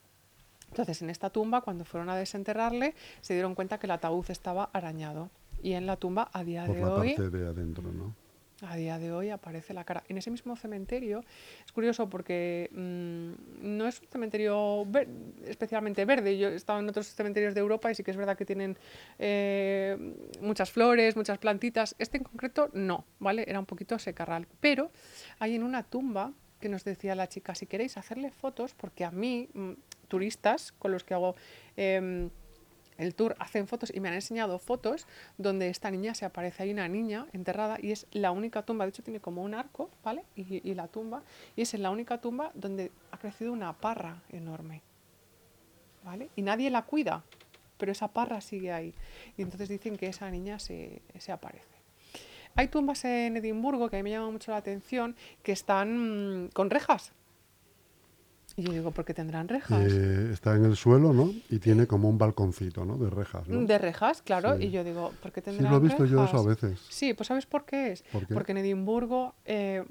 Entonces, 0.70 1.02
en 1.02 1.10
esta 1.10 1.30
tumba, 1.30 1.60
cuando 1.60 1.84
fueron 1.84 2.08
a 2.10 2.16
desenterrarle, 2.16 2.94
se 3.20 3.34
dieron 3.34 3.54
cuenta 3.54 3.78
que 3.78 3.86
el 3.86 3.92
ataúd 3.92 4.30
estaba 4.30 4.70
arañado. 4.72 5.30
Y 5.62 5.72
en 5.72 5.86
la 5.86 5.96
tumba, 5.96 6.30
a 6.32 6.42
día 6.42 6.64
Por 6.64 6.76
de 6.76 6.82
la 6.82 6.94
hoy. 6.94 7.14
Parte 7.14 7.30
de 7.30 7.46
adentro, 7.46 7.92
¿no? 7.92 8.14
a 8.62 8.76
día 8.76 8.98
de 8.98 9.12
hoy 9.12 9.30
aparece 9.30 9.74
la 9.74 9.84
cara. 9.84 10.04
En 10.08 10.18
ese 10.18 10.30
mismo 10.30 10.56
cementerio, 10.56 11.24
es 11.64 11.72
curioso 11.72 12.08
porque 12.08 12.68
mm, 12.72 13.76
no 13.76 13.86
es 13.86 14.00
un 14.00 14.08
cementerio 14.08 14.86
especialmente 15.46 16.04
verde. 16.04 16.38
Yo 16.38 16.48
he 16.48 16.56
estado 16.56 16.80
en 16.80 16.88
otros 16.88 17.06
cementerios 17.06 17.54
de 17.54 17.60
Europa 17.60 17.90
y 17.90 17.94
sí 17.94 18.02
que 18.02 18.10
es 18.10 18.16
verdad 18.16 18.36
que 18.36 18.44
tienen 18.44 18.76
eh, 19.18 19.96
muchas 20.40 20.70
flores, 20.70 21.16
muchas 21.16 21.38
plantitas. 21.38 21.94
Este 21.98 22.18
en 22.18 22.24
concreto 22.24 22.70
no, 22.72 23.04
¿vale? 23.18 23.44
Era 23.48 23.58
un 23.58 23.66
poquito 23.66 23.98
secarral. 23.98 24.46
Pero 24.60 24.90
hay 25.38 25.54
en 25.54 25.62
una 25.62 25.82
tumba 25.82 26.32
que 26.60 26.68
nos 26.68 26.84
decía 26.84 27.14
la 27.14 27.26
chica, 27.26 27.54
si 27.54 27.66
queréis 27.66 27.96
hacerle 27.96 28.30
fotos, 28.30 28.74
porque 28.74 29.04
a 29.04 29.10
mí, 29.10 29.48
mm, 29.54 29.72
turistas 30.10 30.72
con 30.72 30.92
los 30.92 31.04
que 31.04 31.14
hago... 31.14 31.34
Em, 31.78 32.28
el 33.00 33.14
tour 33.14 33.34
hacen 33.38 33.66
fotos 33.66 33.90
y 33.94 33.98
me 33.98 34.08
han 34.08 34.14
enseñado 34.14 34.58
fotos 34.58 35.06
donde 35.38 35.70
esta 35.70 35.90
niña 35.90 36.14
se 36.14 36.26
aparece. 36.26 36.64
Hay 36.64 36.70
una 36.70 36.86
niña 36.86 37.26
enterrada 37.32 37.78
y 37.80 37.92
es 37.92 38.06
la 38.12 38.30
única 38.30 38.62
tumba, 38.62 38.84
de 38.84 38.90
hecho 38.90 39.02
tiene 39.02 39.20
como 39.20 39.42
un 39.42 39.54
arco, 39.54 39.88
¿vale? 40.04 40.22
Y, 40.36 40.74
la 40.74 40.86
tumba, 40.86 41.22
y 41.56 41.62
es 41.62 41.72
la 41.72 41.90
única 41.90 42.20
tumba 42.20 42.52
donde 42.52 42.92
ha 43.10 43.16
crecido 43.16 43.54
una 43.54 43.72
parra 43.72 44.22
enorme, 44.28 44.82
¿vale? 46.04 46.28
Y 46.36 46.42
nadie 46.42 46.68
la 46.68 46.82
cuida, 46.82 47.24
pero 47.78 47.90
esa 47.90 48.08
parra 48.08 48.42
sigue 48.42 48.70
ahí. 48.70 48.92
Y 49.38 49.42
entonces 49.42 49.70
dicen 49.70 49.96
que 49.96 50.08
esa 50.08 50.30
niña 50.30 50.58
se, 50.58 51.00
se 51.18 51.32
aparece. 51.32 51.80
Hay 52.54 52.68
tumbas 52.68 53.02
en 53.06 53.38
Edimburgo 53.38 53.88
que 53.88 53.96
a 53.96 54.00
mí 54.00 54.02
me 54.02 54.10
llama 54.10 54.30
mucho 54.30 54.50
la 54.50 54.58
atención 54.58 55.16
que 55.42 55.52
están 55.52 56.44
mm, 56.44 56.48
con 56.48 56.68
rejas 56.68 57.14
y 58.56 58.62
yo 58.62 58.72
digo, 58.72 58.90
¿por 58.90 59.04
qué 59.04 59.14
tendrán 59.14 59.48
rejas? 59.48 59.92
Eh, 59.92 60.30
está 60.32 60.54
en 60.56 60.64
el 60.64 60.76
suelo, 60.76 61.12
¿no? 61.12 61.32
Y 61.48 61.58
tiene 61.58 61.86
como 61.86 62.08
un 62.08 62.18
balconcito, 62.18 62.84
¿no? 62.84 62.96
De 62.96 63.10
rejas, 63.10 63.48
¿no? 63.48 63.64
De 63.64 63.78
rejas, 63.78 64.22
claro. 64.22 64.58
Y 64.58 64.70
yo 64.70 64.84
digo, 64.84 65.12
¿por 65.22 65.32
qué 65.32 65.42
tendrán 65.42 65.64
rejas? 65.64 65.78
Sí, 65.78 65.80
lo 65.80 65.86
he 65.86 65.88
visto 65.88 66.04
yo 66.06 66.24
eso 66.24 66.38
a 66.38 66.46
veces. 66.46 66.80
Sí, 66.88 67.14
pues 67.14 67.28
¿sabes 67.28 67.46
por 67.46 67.64
qué 67.64 67.92
es? 67.92 68.04
Porque 68.32 68.52
en 68.52 68.58
Edimburgo 68.58 69.34
eh, 69.44 69.84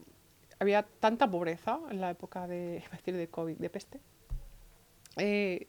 había 0.59 0.83
tanta 0.83 1.29
pobreza 1.29 1.79
en 1.89 2.01
la 2.01 2.11
época 2.11 2.47
de, 2.47 2.83
decir, 2.91 3.15
de 3.15 3.27
COVID, 3.27 3.57
de 3.57 3.69
peste. 3.69 3.99
Eh, 5.17 5.67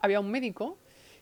había 0.00 0.20
un 0.20 0.30
médico 0.30 0.78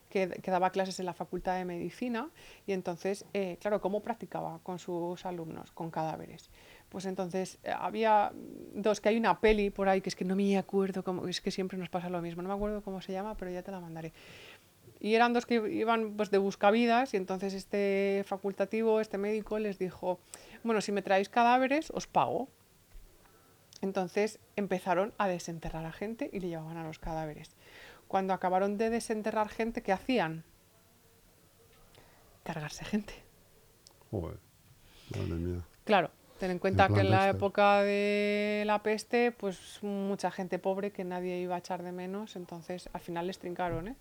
que, 0.08 0.28
que, 0.28 0.50
daba 0.50 0.70
clases 0.70 1.00
en 1.00 1.06
la 1.06 1.14
Facultad 1.14 1.56
de 1.56 1.64
Medicina 1.64 2.30
y 2.66 2.72
entonces, 2.72 3.24
claro, 3.60 3.80
¿cómo 3.80 4.00
practicaba 4.00 4.60
con 4.62 4.78
sus 4.78 5.26
alumnos? 5.26 5.72
Con 5.72 5.90
cadáveres 5.90 6.50
pues 6.94 7.06
entonces 7.06 7.58
eh, 7.64 7.72
había 7.76 8.30
dos, 8.72 9.00
que 9.00 9.08
hay 9.08 9.16
una 9.16 9.40
peli 9.40 9.70
por 9.70 9.88
ahí, 9.88 10.00
que 10.00 10.10
es 10.10 10.14
que 10.14 10.24
no 10.24 10.36
me 10.36 10.56
acuerdo, 10.56 11.02
cómo, 11.02 11.26
es 11.26 11.40
que 11.40 11.50
siempre 11.50 11.76
nos 11.76 11.88
pasa 11.88 12.08
lo 12.08 12.22
mismo, 12.22 12.40
no 12.40 12.48
me 12.48 12.54
acuerdo 12.54 12.82
cómo 12.82 13.02
se 13.02 13.10
llama, 13.10 13.34
pero 13.36 13.50
ya 13.50 13.64
te 13.64 13.72
la 13.72 13.80
mandaré. 13.80 14.12
Y 15.00 15.16
eran 15.16 15.32
dos 15.32 15.44
que 15.44 15.56
iban 15.72 16.12
pues 16.12 16.30
de 16.30 16.38
buscavidas 16.38 17.12
y 17.12 17.16
entonces 17.16 17.52
este 17.52 18.22
facultativo, 18.28 19.00
este 19.00 19.18
médico 19.18 19.58
les 19.58 19.76
dijo, 19.76 20.20
bueno, 20.62 20.80
si 20.80 20.92
me 20.92 21.02
traéis 21.02 21.28
cadáveres, 21.28 21.90
os 21.90 22.06
pago. 22.06 22.46
Entonces 23.80 24.38
empezaron 24.54 25.12
a 25.18 25.26
desenterrar 25.26 25.86
a 25.86 25.90
gente 25.90 26.30
y 26.32 26.38
le 26.38 26.46
llevaban 26.46 26.76
a 26.76 26.84
los 26.84 27.00
cadáveres. 27.00 27.56
Cuando 28.06 28.34
acabaron 28.34 28.78
de 28.78 28.90
desenterrar 28.90 29.48
gente, 29.48 29.82
¿qué 29.82 29.90
hacían? 29.90 30.44
Cargarse 32.44 32.84
gente. 32.84 33.14
Joder, 34.12 34.38
madre 35.10 35.34
mía. 35.34 35.64
Claro, 35.82 36.12
Ten 36.38 36.50
en 36.50 36.58
cuenta 36.58 36.88
que 36.88 37.00
en 37.00 37.10
la 37.10 37.28
época 37.28 37.82
de 37.82 38.64
la 38.66 38.82
peste, 38.82 39.30
pues 39.30 39.78
mucha 39.82 40.30
gente 40.30 40.58
pobre 40.58 40.90
que 40.90 41.04
nadie 41.04 41.38
iba 41.38 41.54
a 41.54 41.58
echar 41.58 41.82
de 41.82 41.92
menos, 41.92 42.34
entonces 42.34 42.90
al 42.92 43.00
final 43.00 43.28
les 43.28 43.38
trincaron, 43.38 43.88
¿eh? 43.88 43.96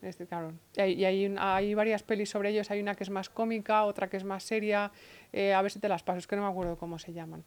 Les 0.00 0.16
trincaron. 0.16 0.60
Y, 0.76 0.80
hay, 1.04 1.34
hay, 1.36 1.74
varias 1.74 2.02
pelis 2.02 2.30
sobre 2.30 2.50
ellos, 2.50 2.70
hay 2.70 2.80
una 2.80 2.94
que 2.94 3.02
es 3.02 3.10
más 3.10 3.28
cómica, 3.28 3.84
otra 3.84 4.08
que 4.08 4.16
es 4.16 4.24
más 4.24 4.44
seria, 4.44 4.92
eh, 5.32 5.52
a 5.52 5.62
ver 5.62 5.72
si 5.72 5.80
te 5.80 5.88
las 5.88 6.02
paso, 6.02 6.18
es 6.18 6.26
que 6.26 6.36
no 6.36 6.42
me 6.42 6.48
acuerdo 6.48 6.76
cómo 6.76 6.98
se 6.98 7.12
llaman. 7.12 7.42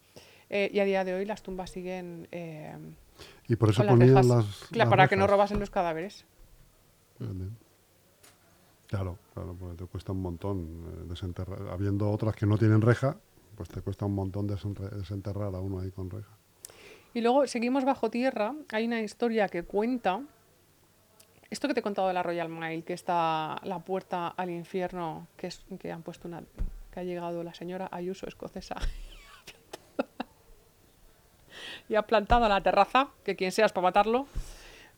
Eh, 0.50 0.70
y 0.74 0.80
a 0.80 0.86
día 0.86 1.04
de 1.06 1.14
hoy 1.14 1.26
las 1.26 1.42
tumbas 1.42 1.70
siguen... 1.70 2.28
Eh, 2.32 2.76
y 3.48 3.56
por 3.56 3.70
eso 3.70 3.86
ponían 3.86 4.14
las, 4.14 4.68
Claro, 4.72 4.90
para 4.90 5.08
que 5.08 5.16
no 5.16 5.28
robasen 5.28 5.60
los 5.60 5.70
cadáveres. 5.70 6.26
Claro, 8.88 9.18
claro, 9.34 9.56
porque 9.58 9.78
te 9.78 9.86
cuesta 9.86 10.12
un 10.12 10.22
montón 10.22 11.08
desenterrar. 11.08 11.70
Habiendo 11.70 12.10
otras 12.12 12.36
que 12.36 12.46
no 12.46 12.58
tienen 12.58 12.82
reja, 12.82 13.18
pues 13.58 13.70
te 13.70 13.82
cuesta 13.82 14.06
un 14.06 14.14
montón 14.14 14.46
desenterrar 14.48 15.56
a 15.56 15.60
uno 15.60 15.80
ahí 15.80 15.90
con 15.90 16.10
reja. 16.10 16.38
Y 17.14 17.22
luego 17.22 17.48
seguimos 17.48 17.84
bajo 17.84 18.12
tierra. 18.12 18.54
Hay 18.72 18.86
una 18.86 19.02
historia 19.02 19.50
que 19.50 19.64
cuenta. 19.64 20.22
Esto 21.50 21.68
que 21.68 21.74
te 21.74 21.80
he 21.80 21.84
contado 21.84 22.08
de 22.08 22.14
la 22.14 22.22
Royal 22.22 22.50
Mile, 22.50 22.84
que 22.84 22.94
está 22.94 23.60
la 23.64 23.80
puerta 23.80 24.28
al 24.28 24.52
infierno, 24.52 25.28
que, 25.36 25.48
es, 25.48 25.66
que 25.80 25.92
han 25.92 26.04
puesto 26.04 26.28
una. 26.28 26.44
que 26.92 27.00
ha 27.00 27.04
llegado 27.04 27.44
la 27.44 27.54
señora 27.56 27.90
Ayuso 27.92 28.28
escocesa 28.28 28.76
y 31.90 31.96
ha 31.96 32.04
plantado 32.04 32.48
la 32.48 32.62
terraza, 32.62 33.10
que 33.24 33.36
quien 33.36 33.52
seas 33.52 33.72
para 33.72 33.88
matarlo. 33.88 34.28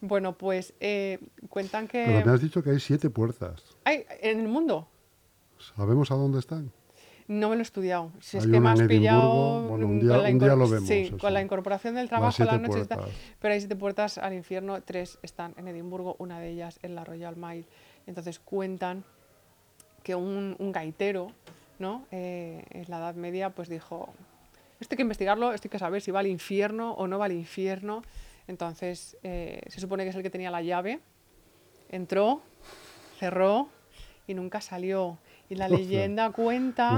Bueno, 0.02 0.34
pues 0.34 0.74
eh, 0.82 1.19
cuentan 1.50 1.88
que. 1.88 2.04
Pero 2.06 2.26
me 2.26 2.32
has 2.34 2.41
dicho 2.41 2.62
que 2.62 2.72
hay 2.72 2.80
siete 2.80 3.10
puertas. 3.10 3.63
¿Hay 3.86 4.06
en 4.22 4.41
el 4.41 4.48
mundo? 4.50 4.89
¿Sabemos 5.76 6.12
a 6.12 6.15
dónde 6.15 6.39
están? 6.39 6.72
No 7.29 7.49
me 7.49 7.55
lo 7.55 7.61
he 7.61 7.61
estudiado. 7.61 8.11
Si 8.21 8.37
es 8.37 8.47
que 8.47 8.59
me 8.59 8.69
has 8.69 8.81
pillado. 8.81 9.61
Bueno, 9.67 9.85
un 9.85 9.99
día, 9.99 10.17
un 10.17 10.39
día 10.39 10.55
lo 10.55 10.67
vemos. 10.67 10.87
Sí, 10.87 11.13
con 11.21 11.31
la 11.31 11.43
incorporación 11.43 11.93
del 11.93 12.09
trabajo 12.09 12.41
a 12.41 12.45
la 12.45 12.57
noche. 12.57 12.81
Está, 12.81 12.97
pero 13.39 13.53
hay 13.53 13.59
siete 13.59 13.75
puertas 13.75 14.17
al 14.17 14.33
infierno, 14.33 14.81
tres 14.81 15.19
están 15.21 15.53
en 15.57 15.67
Edimburgo, 15.67 16.15
una 16.17 16.39
de 16.39 16.49
ellas 16.49 16.79
en 16.81 16.95
la 16.95 17.03
Royal 17.03 17.35
Mile. 17.35 17.65
Entonces 18.07 18.39
cuentan 18.39 19.03
que 20.01 20.15
un, 20.15 20.55
un 20.57 20.71
gaitero, 20.71 21.31
¿no? 21.77 22.07
Eh, 22.09 22.63
en 22.71 22.85
la 22.87 22.97
Edad 22.97 23.13
Media, 23.13 23.51
pues 23.51 23.69
dijo: 23.69 24.09
Esto 24.79 24.95
hay 24.95 24.97
que 24.97 25.03
investigarlo, 25.03 25.53
esto 25.53 25.67
hay 25.67 25.69
que 25.69 25.77
saber 25.77 26.01
si 26.01 26.09
va 26.09 26.21
al 26.21 26.27
infierno 26.27 26.93
o 26.93 27.05
no 27.05 27.19
va 27.19 27.25
al 27.25 27.33
infierno. 27.33 28.01
Entonces 28.47 29.17
eh, 29.21 29.61
se 29.67 29.79
supone 29.79 30.03
que 30.03 30.09
es 30.09 30.15
el 30.15 30.23
que 30.23 30.31
tenía 30.31 30.49
la 30.49 30.63
llave. 30.63 30.99
Entró, 31.91 32.41
cerró 33.19 33.69
y 34.25 34.33
nunca 34.33 34.61
salió. 34.61 35.19
Y 35.49 35.55
la 35.55 35.67
leyenda 35.67 36.31
cuenta 36.31 36.95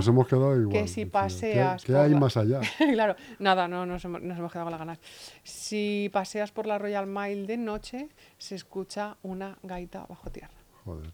que 0.69 0.87
si 0.89 1.05
paseas... 1.05 1.85
¿Qué, 1.85 1.95
hay 1.95 2.13
más 2.13 2.35
allá? 2.35 2.59
claro, 2.77 3.15
nada, 3.39 3.69
no 3.69 3.85
nos 3.85 4.03
hemos, 4.03 4.19
quedado 4.21 4.65
con 4.65 4.71
las 4.71 4.79
ganas. 4.79 4.99
Si 5.43 6.09
paseas 6.11 6.51
por 6.51 6.67
la 6.67 6.77
Royal 6.77 7.07
Mile 7.07 7.47
de 7.47 7.55
noche, 7.55 8.09
se 8.37 8.55
escucha 8.55 9.15
una 9.23 9.57
gaita 9.63 10.05
bajo 10.05 10.29
tierra. 10.29 10.51
Joder. 10.83 11.11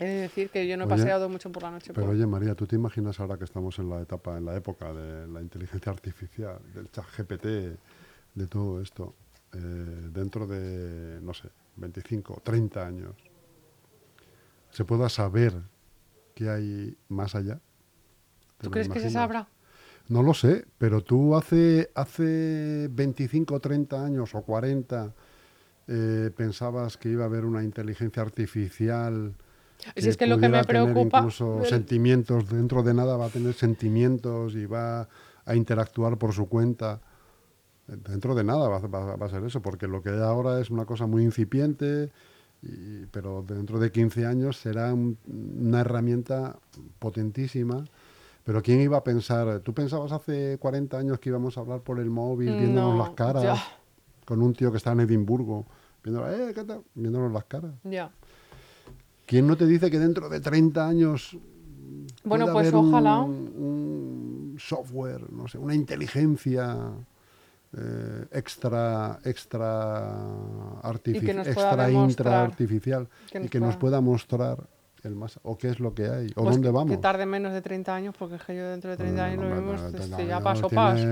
De 0.00 0.06
decir 0.06 0.50
que 0.50 0.66
yo 0.66 0.76
no 0.76 0.84
he 0.84 0.88
paseado 0.88 1.28
mucho 1.28 1.52
por 1.52 1.62
la 1.62 1.70
noche. 1.70 1.92
Pero 1.94 2.10
oye, 2.10 2.26
María, 2.26 2.56
¿tú 2.56 2.66
te 2.66 2.74
imaginas 2.74 3.20
ahora 3.20 3.38
que 3.38 3.44
estamos 3.44 3.78
en 3.78 3.88
la 3.88 4.00
etapa, 4.00 4.36
en 4.36 4.46
la 4.46 4.56
época 4.56 4.92
de 4.92 5.28
la 5.28 5.40
inteligencia 5.40 5.92
artificial, 5.92 6.58
del 6.74 6.90
chat 6.90 7.04
GPT, 7.16 7.44
de 8.34 8.46
todo 8.48 8.80
esto, 8.80 9.14
eh, 9.52 9.58
dentro 9.58 10.48
de, 10.48 11.20
no 11.20 11.32
sé, 11.32 11.50
25, 11.76 12.40
30 12.42 12.84
años? 12.84 13.31
Se 14.72 14.84
pueda 14.84 15.08
saber 15.08 15.54
qué 16.34 16.50
hay 16.50 16.96
más 17.08 17.34
allá. 17.34 17.60
¿Tú 18.60 18.70
crees 18.70 18.88
que 18.88 19.00
se 19.00 19.10
sabrá? 19.10 19.48
No 20.08 20.22
lo 20.22 20.34
sé, 20.34 20.66
pero 20.78 21.02
tú 21.02 21.36
hace, 21.36 21.90
hace 21.94 22.88
25 22.90 23.60
30 23.60 24.04
años 24.04 24.34
o 24.34 24.42
40 24.42 25.14
eh, 25.88 26.30
pensabas 26.36 26.96
que 26.96 27.10
iba 27.10 27.24
a 27.24 27.26
haber 27.26 27.44
una 27.44 27.62
inteligencia 27.62 28.22
artificial. 28.22 29.34
Si 29.96 30.08
es 30.08 30.16
que 30.16 30.26
lo 30.26 30.38
que 30.38 30.48
me 30.48 30.64
preocupa. 30.64 31.18
Incluso 31.18 31.64
sentimientos, 31.64 32.48
dentro 32.48 32.82
de 32.82 32.94
nada 32.94 33.16
va 33.16 33.26
a 33.26 33.30
tener 33.30 33.54
sentimientos 33.54 34.54
y 34.54 34.66
va 34.66 35.08
a 35.44 35.54
interactuar 35.54 36.18
por 36.18 36.32
su 36.32 36.48
cuenta. 36.48 37.00
Dentro 37.86 38.34
de 38.34 38.44
nada 38.44 38.68
va, 38.68 38.78
va 39.16 39.26
a 39.26 39.28
ser 39.28 39.44
eso, 39.44 39.60
porque 39.60 39.86
lo 39.86 40.02
que 40.02 40.10
hay 40.10 40.20
ahora 40.20 40.60
es 40.60 40.70
una 40.70 40.86
cosa 40.86 41.06
muy 41.06 41.24
incipiente, 41.24 42.10
pero 43.10 43.44
dentro 43.46 43.78
de 43.78 43.90
15 43.90 44.26
años 44.26 44.56
será 44.56 44.94
una 44.94 45.80
herramienta 45.80 46.56
potentísima. 46.98 47.84
Pero 48.44 48.62
¿quién 48.62 48.80
iba 48.80 48.98
a 48.98 49.04
pensar? 49.04 49.60
¿Tú 49.60 49.72
pensabas 49.72 50.12
hace 50.12 50.58
40 50.58 50.98
años 50.98 51.18
que 51.20 51.28
íbamos 51.28 51.56
a 51.56 51.60
hablar 51.60 51.80
por 51.80 52.00
el 52.00 52.10
móvil, 52.10 52.56
viéndonos 52.56 52.98
las 52.98 53.10
caras? 53.10 53.60
Con 54.24 54.42
un 54.42 54.52
tío 54.52 54.70
que 54.70 54.78
está 54.78 54.92
en 54.92 55.00
Edimburgo, 55.00 55.66
eh, 56.04 56.54
viéndonos 56.94 57.32
las 57.32 57.44
caras. 57.44 57.72
Ya. 57.84 58.10
¿Quién 59.26 59.46
no 59.46 59.56
te 59.56 59.66
dice 59.66 59.90
que 59.90 59.98
dentro 59.98 60.28
de 60.28 60.40
30 60.40 60.86
años 60.88 61.36
bueno, 62.24 62.52
pues 62.52 62.72
ojalá. 62.72 63.20
un, 63.20 64.56
software, 64.58 65.32
no 65.32 65.48
sé, 65.48 65.58
una 65.58 65.74
inteligencia 65.74 66.92
eh, 67.76 68.26
extra, 68.30 69.18
extra, 69.24 70.24
extra 70.82 71.90
intra 71.90 72.42
artificial 72.42 73.08
y 73.32 73.48
que 73.48 73.60
nos 73.60 73.76
pueda 73.76 74.00
mostrar 74.00 74.66
el 75.02 75.16
más 75.16 75.40
o 75.42 75.58
qué 75.58 75.68
es 75.68 75.80
lo 75.80 75.94
que 75.94 76.08
hay 76.08 76.26
o 76.36 76.42
pues 76.42 76.54
dónde 76.54 76.70
vamos. 76.70 76.90
Que 76.90 76.96
tarde 76.96 77.26
menos 77.26 77.52
de 77.52 77.60
30 77.60 77.94
años 77.94 78.14
porque 78.16 78.36
es 78.36 78.42
que 78.42 78.54
yo 78.54 78.68
dentro 78.68 78.90
de 78.90 78.96
30 78.96 79.24
años 79.24 79.44
lo 79.44 79.50
vemos 79.50 79.80
este, 79.94 80.26
ya 80.26 80.40
paso 80.40 80.68
paso. 80.68 81.04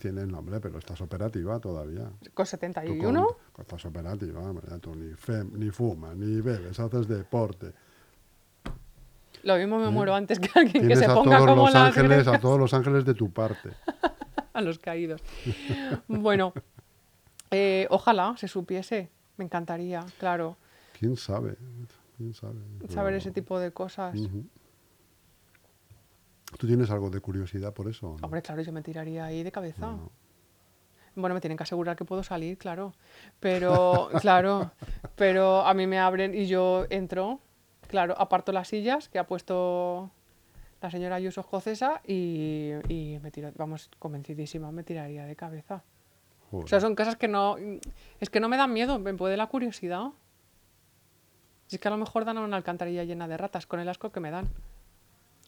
Tienes, 0.00 0.26
nombre, 0.26 0.60
pero 0.60 0.78
estás 0.78 1.00
operativa 1.00 1.58
todavía. 1.60 2.10
¿Con 2.34 2.46
71? 2.46 3.36
estás 3.58 3.84
operativa, 3.84 4.42
tú 4.80 4.94
ni, 4.94 5.12
ni 5.52 5.70
fumas, 5.70 6.16
ni 6.16 6.40
bebes, 6.40 6.78
haces 6.78 7.06
deporte. 7.06 7.72
Lo 9.42 9.56
mismo 9.56 9.78
me 9.78 9.86
¿Eh? 9.86 9.90
muero 9.90 10.14
antes 10.14 10.40
que 10.40 10.48
alguien 10.58 10.72
que 10.72 10.80
Tienes 10.80 10.98
se 10.98 11.04
a 11.04 11.14
ponga 11.14 11.36
todos 11.36 11.50
como 11.50 11.66
los 11.66 11.74
ángeles, 11.74 12.26
a 12.26 12.38
todos 12.40 12.58
los 12.58 12.74
ángeles 12.74 13.04
de 13.04 13.14
tu 13.14 13.30
parte. 13.30 13.70
a 14.52 14.60
los 14.60 14.78
caídos. 14.78 15.22
Bueno, 16.08 16.52
eh, 17.50 17.86
ojalá 17.90 18.34
se 18.36 18.48
supiese. 18.48 19.10
Me 19.36 19.44
encantaría, 19.44 20.04
claro, 20.18 20.56
¿Quién 20.98 21.16
sabe? 21.16 21.56
¿Quién 22.16 22.32
sabe? 22.32 22.58
saber 22.88 23.14
ese 23.14 23.30
tipo 23.30 23.58
de 23.58 23.70
cosas. 23.70 24.16
¿Tú 26.58 26.66
tienes 26.66 26.90
algo 26.90 27.10
de 27.10 27.20
curiosidad 27.20 27.74
por 27.74 27.88
eso? 27.88 28.16
no? 28.18 28.26
Hombre, 28.26 28.40
claro, 28.40 28.62
yo 28.62 28.72
me 28.72 28.82
tiraría 28.82 29.26
ahí 29.26 29.42
de 29.42 29.52
cabeza. 29.52 29.86
No. 29.86 30.10
Bueno, 31.14 31.34
me 31.34 31.40
tienen 31.40 31.56
que 31.58 31.64
asegurar 31.64 31.96
que 31.96 32.04
puedo 32.04 32.22
salir, 32.22 32.56
claro. 32.56 32.94
Pero, 33.40 34.08
claro, 34.20 34.72
pero 35.16 35.60
a 35.66 35.74
mí 35.74 35.86
me 35.86 35.98
abren 35.98 36.34
y 36.34 36.46
yo 36.46 36.86
entro, 36.88 37.40
claro, 37.88 38.14
aparto 38.18 38.52
las 38.52 38.68
sillas 38.68 39.08
que 39.08 39.18
ha 39.18 39.26
puesto 39.26 40.10
la 40.80 40.90
señora 40.90 41.16
Ayuso 41.16 41.40
escocesa 41.42 42.00
y, 42.06 42.70
y 42.88 43.18
me 43.22 43.30
tiro, 43.30 43.50
vamos, 43.56 43.90
convencidísima, 43.98 44.72
me 44.72 44.82
tiraría 44.82 45.24
de 45.24 45.36
cabeza. 45.36 45.84
O 46.56 46.60
Joder. 46.60 46.68
sea, 46.68 46.80
son 46.80 46.94
cosas 46.94 47.16
que 47.16 47.28
no, 47.28 47.56
es 48.20 48.30
que 48.30 48.40
no 48.40 48.48
me 48.48 48.56
dan 48.56 48.72
miedo, 48.72 48.98
me 48.98 49.14
puede 49.14 49.36
la 49.36 49.46
curiosidad. 49.46 50.10
Si 51.66 51.76
es 51.76 51.80
que 51.82 51.88
a 51.88 51.90
lo 51.90 51.96
mejor 51.96 52.24
dan 52.24 52.38
a 52.38 52.42
una 52.42 52.56
alcantarilla 52.56 53.04
llena 53.04 53.26
de 53.28 53.36
ratas 53.36 53.66
con 53.66 53.80
el 53.80 53.88
asco 53.88 54.10
que 54.12 54.20
me 54.20 54.30
dan. 54.30 54.48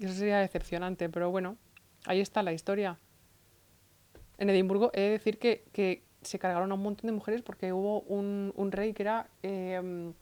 Eso 0.00 0.14
sería 0.14 0.38
decepcionante, 0.38 1.08
pero 1.08 1.30
bueno, 1.30 1.56
ahí 2.06 2.20
está 2.20 2.42
la 2.42 2.52
historia. 2.52 2.98
En 4.38 4.50
Edimburgo 4.50 4.90
he 4.94 5.00
de 5.00 5.10
decir 5.10 5.38
que, 5.38 5.64
que 5.72 6.04
se 6.22 6.38
cargaron 6.38 6.70
a 6.70 6.74
un 6.74 6.82
montón 6.82 7.06
de 7.06 7.12
mujeres 7.12 7.42
porque 7.42 7.72
hubo 7.72 8.00
un, 8.02 8.52
un 8.56 8.72
rey 8.72 8.92
que 8.92 9.02
era 9.02 9.28
eh, 9.42 10.12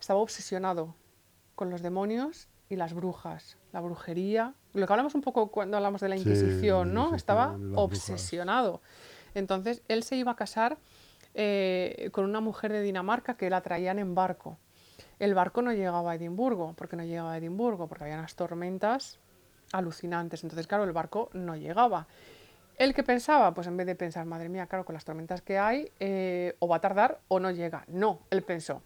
estaba 0.00 0.20
obsesionado 0.20 0.94
con 1.54 1.70
los 1.70 1.82
demonios 1.82 2.48
y 2.68 2.76
las 2.76 2.94
brujas, 2.94 3.56
la 3.72 3.80
brujería. 3.80 4.54
Lo 4.74 4.86
que 4.86 4.92
hablamos 4.92 5.14
un 5.14 5.22
poco 5.22 5.48
cuando 5.50 5.76
hablamos 5.76 6.00
de 6.00 6.08
la 6.08 6.16
Inquisición, 6.16 6.92
¿no? 6.92 7.14
Estaba 7.14 7.56
brujas. 7.56 7.78
obsesionado. 7.78 8.80
Entonces, 9.34 9.82
él 9.88 10.02
se 10.02 10.16
iba 10.16 10.32
a 10.32 10.36
casar 10.36 10.78
eh, 11.34 12.08
con 12.12 12.24
una 12.24 12.40
mujer 12.40 12.72
de 12.72 12.82
Dinamarca 12.82 13.36
que 13.36 13.50
la 13.50 13.60
traían 13.60 13.98
en 13.98 14.14
barco. 14.14 14.58
El 15.18 15.34
barco 15.34 15.62
no 15.62 15.72
llegaba 15.72 16.12
a 16.12 16.14
Edimburgo. 16.14 16.74
¿Por 16.74 16.88
qué 16.88 16.96
no 16.96 17.04
llegaba 17.04 17.32
a 17.32 17.38
Edimburgo? 17.38 17.86
Porque 17.86 18.04
había 18.04 18.18
unas 18.18 18.34
tormentas 18.34 19.18
alucinantes. 19.72 20.42
Entonces, 20.42 20.66
claro, 20.66 20.84
el 20.84 20.92
barco 20.92 21.30
no 21.32 21.56
llegaba. 21.56 22.06
¿El 22.78 22.92
que 22.92 23.02
pensaba? 23.02 23.54
Pues 23.54 23.66
en 23.66 23.76
vez 23.76 23.86
de 23.86 23.94
pensar, 23.94 24.26
madre 24.26 24.48
mía, 24.48 24.66
claro, 24.66 24.84
con 24.84 24.94
las 24.94 25.04
tormentas 25.04 25.40
que 25.40 25.58
hay, 25.58 25.90
eh, 25.98 26.56
o 26.58 26.68
va 26.68 26.76
a 26.76 26.80
tardar 26.80 27.20
o 27.28 27.40
no 27.40 27.50
llega. 27.50 27.84
No, 27.88 28.20
él 28.30 28.42
pensó, 28.42 28.82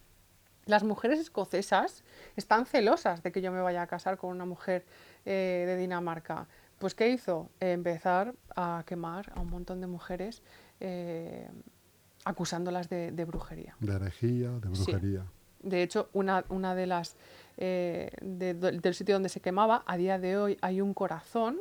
las 0.67 0.85
mujeres 0.85 1.19
escocesas 1.19 2.05
están 2.37 2.67
celosas 2.67 3.23
de 3.23 3.33
que 3.33 3.41
yo 3.41 3.51
me 3.53 3.61
vaya 3.61 3.83
a 3.83 3.87
casar 3.87 4.17
con 4.19 4.31
una 4.31 4.45
mujer 4.45 4.85
eh, 5.25 5.65
de 5.67 5.77
Dinamarca. 5.77 6.47
Pues 6.79 6.95
¿qué 6.95 7.09
hizo? 7.09 7.51
Empezar 7.61 8.35
a 8.57 8.83
quemar 8.87 9.33
a 9.35 9.41
un 9.41 9.51
montón 9.51 9.81
de 9.81 9.87
mujeres 9.87 10.43
eh, 10.81 11.49
acusándolas 12.25 12.89
de, 12.89 13.13
de 13.13 13.25
brujería. 13.25 13.77
De 13.81 13.95
herejía, 13.95 14.51
de 14.51 14.75
Sí. 14.77 14.85
brujería. 14.93 15.27
De 15.63 15.83
hecho, 15.83 16.09
una, 16.15 16.45
una 16.49 16.75
de 16.75 16.87
las 16.87 17.17
eh, 17.59 18.11
de- 18.23 18.55
del 18.55 18.95
sitio 18.95 19.15
donde 19.15 19.29
se 19.29 19.41
quemaba, 19.41 19.83
a 19.87 19.97
día 19.99 20.19
de 20.19 20.39
hoy 20.39 20.57
hay 20.63 20.81
un 20.81 20.95
corazón, 20.95 21.61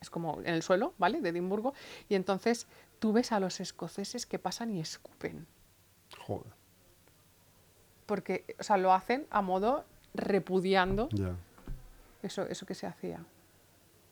es 0.00 0.10
como 0.10 0.40
en 0.40 0.48
el 0.54 0.62
suelo, 0.62 0.94
¿vale? 0.98 1.20
De 1.20 1.28
Edimburgo, 1.28 1.74
y 2.08 2.16
entonces 2.16 2.66
tú 2.98 3.12
ves 3.12 3.30
a 3.30 3.38
los 3.38 3.60
escoceses 3.60 4.26
que 4.26 4.40
pasan 4.40 4.70
y 4.72 4.80
escupen, 4.80 5.46
Joder, 6.26 6.52
porque, 8.06 8.44
o 8.58 8.62
sea, 8.62 8.76
lo 8.76 8.92
hacen 8.92 9.26
a 9.30 9.42
modo 9.42 9.84
repudiando 10.14 11.08
eso, 12.22 12.42
eso 12.48 12.66
que 12.66 12.74
se 12.74 12.86
hacía. 12.86 13.24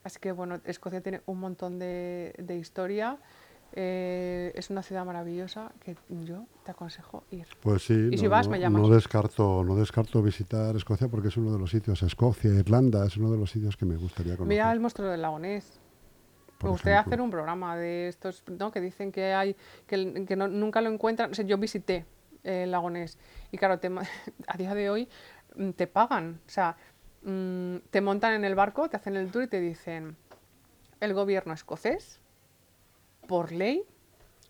Así 0.04 0.18
que 0.18 0.32
bueno, 0.32 0.60
Escocia 0.64 1.00
tiene 1.00 1.20
un 1.26 1.38
montón 1.40 1.78
de, 1.78 2.34
de 2.38 2.56
historia. 2.58 3.18
eh, 3.74 4.52
es 4.54 4.68
una 4.68 4.82
ciudad 4.82 5.04
maravillosa 5.06 5.72
que 5.80 5.96
yo 6.24 6.44
te 6.64 6.72
aconsejo 6.72 7.24
ir. 7.30 7.46
Pues 7.62 7.84
sí, 7.86 8.08
Y 8.12 8.18
si 8.18 8.24
no, 8.24 8.30
vas, 8.30 8.46
me 8.48 8.58
llamas. 8.60 8.82
no 8.82 8.88
descarto, 8.88 9.64
no 9.64 9.76
descarto 9.76 10.20
visitar 10.22 10.76
Escocia 10.76 11.08
porque 11.08 11.28
es 11.28 11.36
uno 11.38 11.52
de 11.52 11.58
los 11.58 11.70
sitios, 11.70 12.02
Escocia, 12.02 12.50
Irlanda, 12.50 13.06
es 13.06 13.16
uno 13.16 13.30
de 13.30 13.38
los 13.38 13.50
sitios 13.50 13.76
que 13.78 13.86
me 13.86 13.96
gustaría 13.96 14.32
conocer. 14.36 14.48
Mira 14.48 14.70
el 14.72 14.80
monstruo 14.80 15.08
del 15.08 15.22
lago 15.22 15.38
Ness. 15.38 15.80
por 16.58 16.64
Me 16.68 16.70
gustaría 16.72 16.96
ejemplo. 16.96 17.12
hacer 17.14 17.20
un 17.22 17.30
programa 17.30 17.76
de 17.76 18.08
estos, 18.08 18.42
¿no? 18.48 18.70
Que 18.72 18.80
dicen 18.82 19.10
que 19.10 19.32
hay, 19.32 19.56
que, 19.86 20.24
que 20.26 20.36
no- 20.36 20.48
nunca 20.48 20.82
lo 20.82 20.90
encuentran. 20.90 21.30
O 21.30 21.34
sea, 21.34 21.46
yo 21.46 21.56
visité 21.56 22.04
el 22.44 22.70
lago 22.70 22.90
Ness 22.90 23.18
y 23.50 23.58
claro, 23.58 23.78
te 23.78 23.88
a 24.46 24.56
día 24.56 24.74
de 24.74 24.90
hoy 24.90 25.08
mm, 25.56 25.70
te 25.70 25.86
pagan. 25.86 26.40
O 26.46 26.50
sea, 26.50 26.76
mm, 27.22 27.76
te 27.90 28.00
montan 28.00 28.34
en 28.34 28.44
el 28.44 28.54
barco, 28.54 28.88
te 28.88 28.96
hacen 28.96 29.16
el 29.16 29.30
tour 29.30 29.44
y 29.44 29.48
te 29.48 29.60
dicen, 29.60 30.16
el 31.00 31.14
gobierno 31.14 31.52
escocés, 31.52 32.20
por 33.28 33.52
ley, 33.52 33.84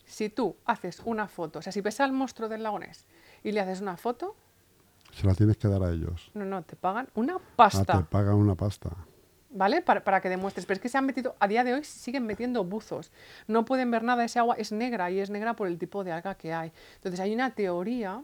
si 0.05 0.29
tú 0.29 0.55
haces 0.65 1.01
una 1.05 1.27
foto, 1.27 1.59
o 1.59 1.61
sea, 1.61 1.71
si 1.71 1.81
ves 1.81 1.99
al 1.99 2.11
monstruo 2.11 2.49
del 2.49 2.63
lago 2.63 2.79
Ness 2.79 3.05
y 3.43 3.51
le 3.51 3.59
haces 3.61 3.81
una 3.81 3.97
foto, 3.97 4.35
Se 5.11 5.27
la 5.27 5.33
tienes 5.35 5.57
que 5.57 5.67
dar 5.67 5.83
a 5.83 5.91
ellos. 5.91 6.31
no, 6.33 6.43
no, 6.45 6.63
te 6.63 6.75
pagan 6.75 7.07
una 7.15 7.35
Ah, 7.35 7.39
pasta. 7.55 7.97
te 7.99 8.03
pagan 8.05 8.35
una 8.35 8.55
pasta. 8.55 8.89
¿Vale? 9.55 9.81
Para, 9.83 10.03
para 10.03 10.19
que 10.19 10.29
demuestres. 10.29 10.65
Pero 10.65 10.75
es 10.77 10.81
que 10.81 10.89
se 10.89 10.97
han 10.97 11.05
metido, 11.05 11.35
a 11.39 11.47
día 11.47 11.63
de 11.63 11.73
hoy 11.75 11.83
siguen 11.83 12.25
metiendo 12.25 12.63
buzos. 12.63 13.11
No 13.47 13.65
pueden 13.65 13.91
ver 13.91 14.03
nada, 14.03 14.25
ese 14.25 14.39
agua 14.39 14.55
es 14.57 14.71
negra 14.71 15.11
y 15.11 15.19
es 15.19 15.29
negra 15.29 15.55
por 15.55 15.67
el 15.67 15.77
tipo 15.77 16.03
de 16.03 16.11
alga 16.11 16.35
que 16.35 16.51
hay. 16.53 16.71
Entonces 16.95 17.19
hay 17.19 17.33
una 17.35 17.51
teoría, 17.53 18.23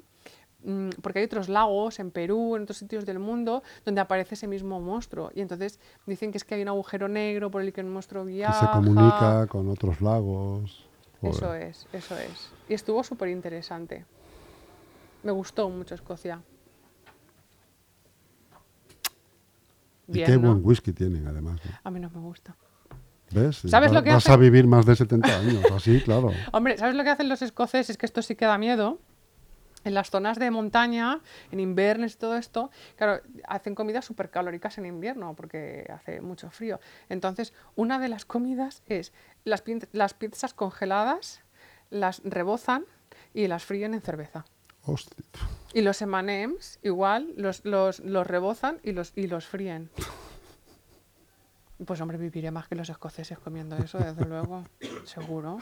mm, 0.63 0.89
porque 1.03 1.19
hay 1.19 1.25
otros 1.25 1.47
lagos 1.47 1.99
en 1.99 2.09
Perú, 2.09 2.55
en 2.55 2.63
otros 2.63 2.77
sitios 2.79 3.05
del 3.05 3.19
mundo, 3.19 3.61
donde 3.85 4.01
aparece 4.01 4.33
ese 4.33 4.47
mismo 4.47 4.81
monstruo. 4.81 5.31
Y 5.35 5.41
entonces 5.41 5.79
dicen 6.07 6.31
que 6.31 6.39
es 6.39 6.43
que 6.43 6.55
hay 6.55 6.63
un 6.63 6.69
agujero 6.69 7.07
negro 7.07 7.51
por 7.51 7.61
el 7.61 7.71
que 7.73 7.81
el 7.81 7.87
monstruo 7.87 8.25
Que 8.25 8.31
viaja. 8.31 8.65
se 8.65 8.71
comunica 8.71 9.45
con 9.47 9.69
otros 9.69 10.01
lagos. 10.01 10.87
Joder. 11.21 11.35
Eso 11.35 11.53
es, 11.53 11.87
eso 11.93 12.17
es. 12.17 12.49
Y 12.67 12.73
estuvo 12.73 13.03
súper 13.03 13.29
interesante. 13.29 14.03
Me 15.21 15.31
gustó 15.31 15.69
mucho 15.69 15.93
Escocia. 15.93 16.41
Y 20.12 20.24
qué 20.24 20.34
¿no? 20.38 20.39
buen 20.54 20.60
whisky 20.65 20.91
tienen, 20.93 21.28
además. 21.28 21.60
¿no? 21.63 21.72
A 21.84 21.91
mí 21.91 22.00
no 22.00 22.10
me 22.10 22.19
gusta. 22.19 22.56
¿Ves? 23.32 23.58
¿Sabes 23.67 23.91
Va- 23.91 23.95
lo 23.95 24.04
que 24.04 24.10
Vas 24.12 24.26
hace? 24.26 24.32
a 24.34 24.38
vivir 24.38 24.65
más 24.65 24.86
de 24.86 24.95
70 24.95 25.39
años, 25.39 25.72
así, 25.72 26.02
claro. 26.02 26.32
Hombre, 26.52 26.78
¿sabes 26.78 26.95
lo 26.95 27.04
que 27.04 27.10
hacen 27.12 27.30
los 27.30 27.41
escoceses? 27.43 27.98
Que 27.98 28.06
esto 28.08 28.22
sí 28.22 28.36
que 28.36 28.45
da 28.45 28.58
miedo. 28.58 29.00
En 29.86 29.93
las 29.93 30.10
zonas 30.10 30.38
de 30.39 30.52
montaña, 30.52 31.22
en 31.52 31.62
inviernos 31.62 32.13
y 32.13 32.17
todo 32.17 32.36
esto, 32.36 32.69
claro, 32.98 33.22
hacen 33.48 33.76
comidas 33.76 34.04
súper 34.04 34.30
calóricas 34.30 34.78
en 34.78 34.86
invierno 34.86 35.36
porque 35.38 35.86
hace 35.89 36.19
mucho 36.19 36.50
frío. 36.50 36.82
Entonces, 37.08 37.54
una 37.78 37.98
de 37.98 38.10
las 38.10 38.26
comidas 38.26 38.84
es 38.88 39.13
las, 39.45 39.63
las 39.93 40.13
pizzas 40.15 40.54
congeladas, 40.54 41.41
las 41.91 42.22
rebozan 42.26 42.84
y 43.34 43.48
las 43.48 43.63
fríen 43.63 43.93
en 43.93 44.02
cerveza. 44.02 44.43
Hostia. 44.89 45.23
Y 45.73 45.82
los 45.82 46.02
M&M's 46.02 46.80
igual 46.84 47.34
los, 47.38 47.63
los, 47.63 47.99
los 47.99 48.25
rebozan 48.28 48.80
y 48.84 48.91
los, 48.91 49.13
y 49.15 49.28
los 49.28 49.45
fríen. 49.45 49.89
Pues 51.86 52.02
hombre, 52.02 52.17
viviré 52.17 52.52
más 52.52 52.67
que 52.67 52.75
los 52.75 52.89
escoceses 52.89 53.39
comiendo 53.39 53.78
eso, 53.78 53.99
desde 53.99 54.25
luego, 54.25 54.65
seguro. 55.06 55.60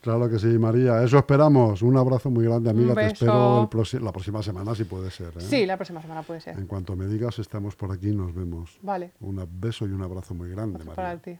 Claro 0.00 0.28
que 0.28 0.38
sí, 0.38 0.46
María. 0.58 1.02
Eso 1.02 1.16
esperamos. 1.16 1.80
Un 1.80 1.96
abrazo 1.96 2.28
muy 2.30 2.44
grande, 2.44 2.68
amiga. 2.68 2.90
Un 2.90 2.94
Te 2.94 3.06
espero 3.06 3.68
el 3.72 4.04
la 4.04 4.12
próxima 4.12 4.42
semana, 4.42 4.74
si 4.74 4.84
puede 4.84 5.10
ser. 5.10 5.28
¿eh? 5.28 5.40
Sí, 5.40 5.64
la 5.64 5.76
próxima 5.78 6.02
semana 6.02 6.22
puede 6.22 6.42
ser. 6.42 6.58
En 6.58 6.66
cuanto 6.66 6.94
me 6.94 7.06
digas, 7.06 7.38
estamos 7.38 7.74
por 7.74 7.90
aquí, 7.90 8.12
nos 8.12 8.34
vemos. 8.34 8.78
Vale, 8.82 9.12
Un 9.20 9.48
beso 9.50 9.86
y 9.86 9.92
un 9.92 10.02
abrazo 10.02 10.34
muy 10.34 10.50
grande, 10.50 10.78
María. 10.80 10.94
para 10.94 11.16
ti. 11.16 11.38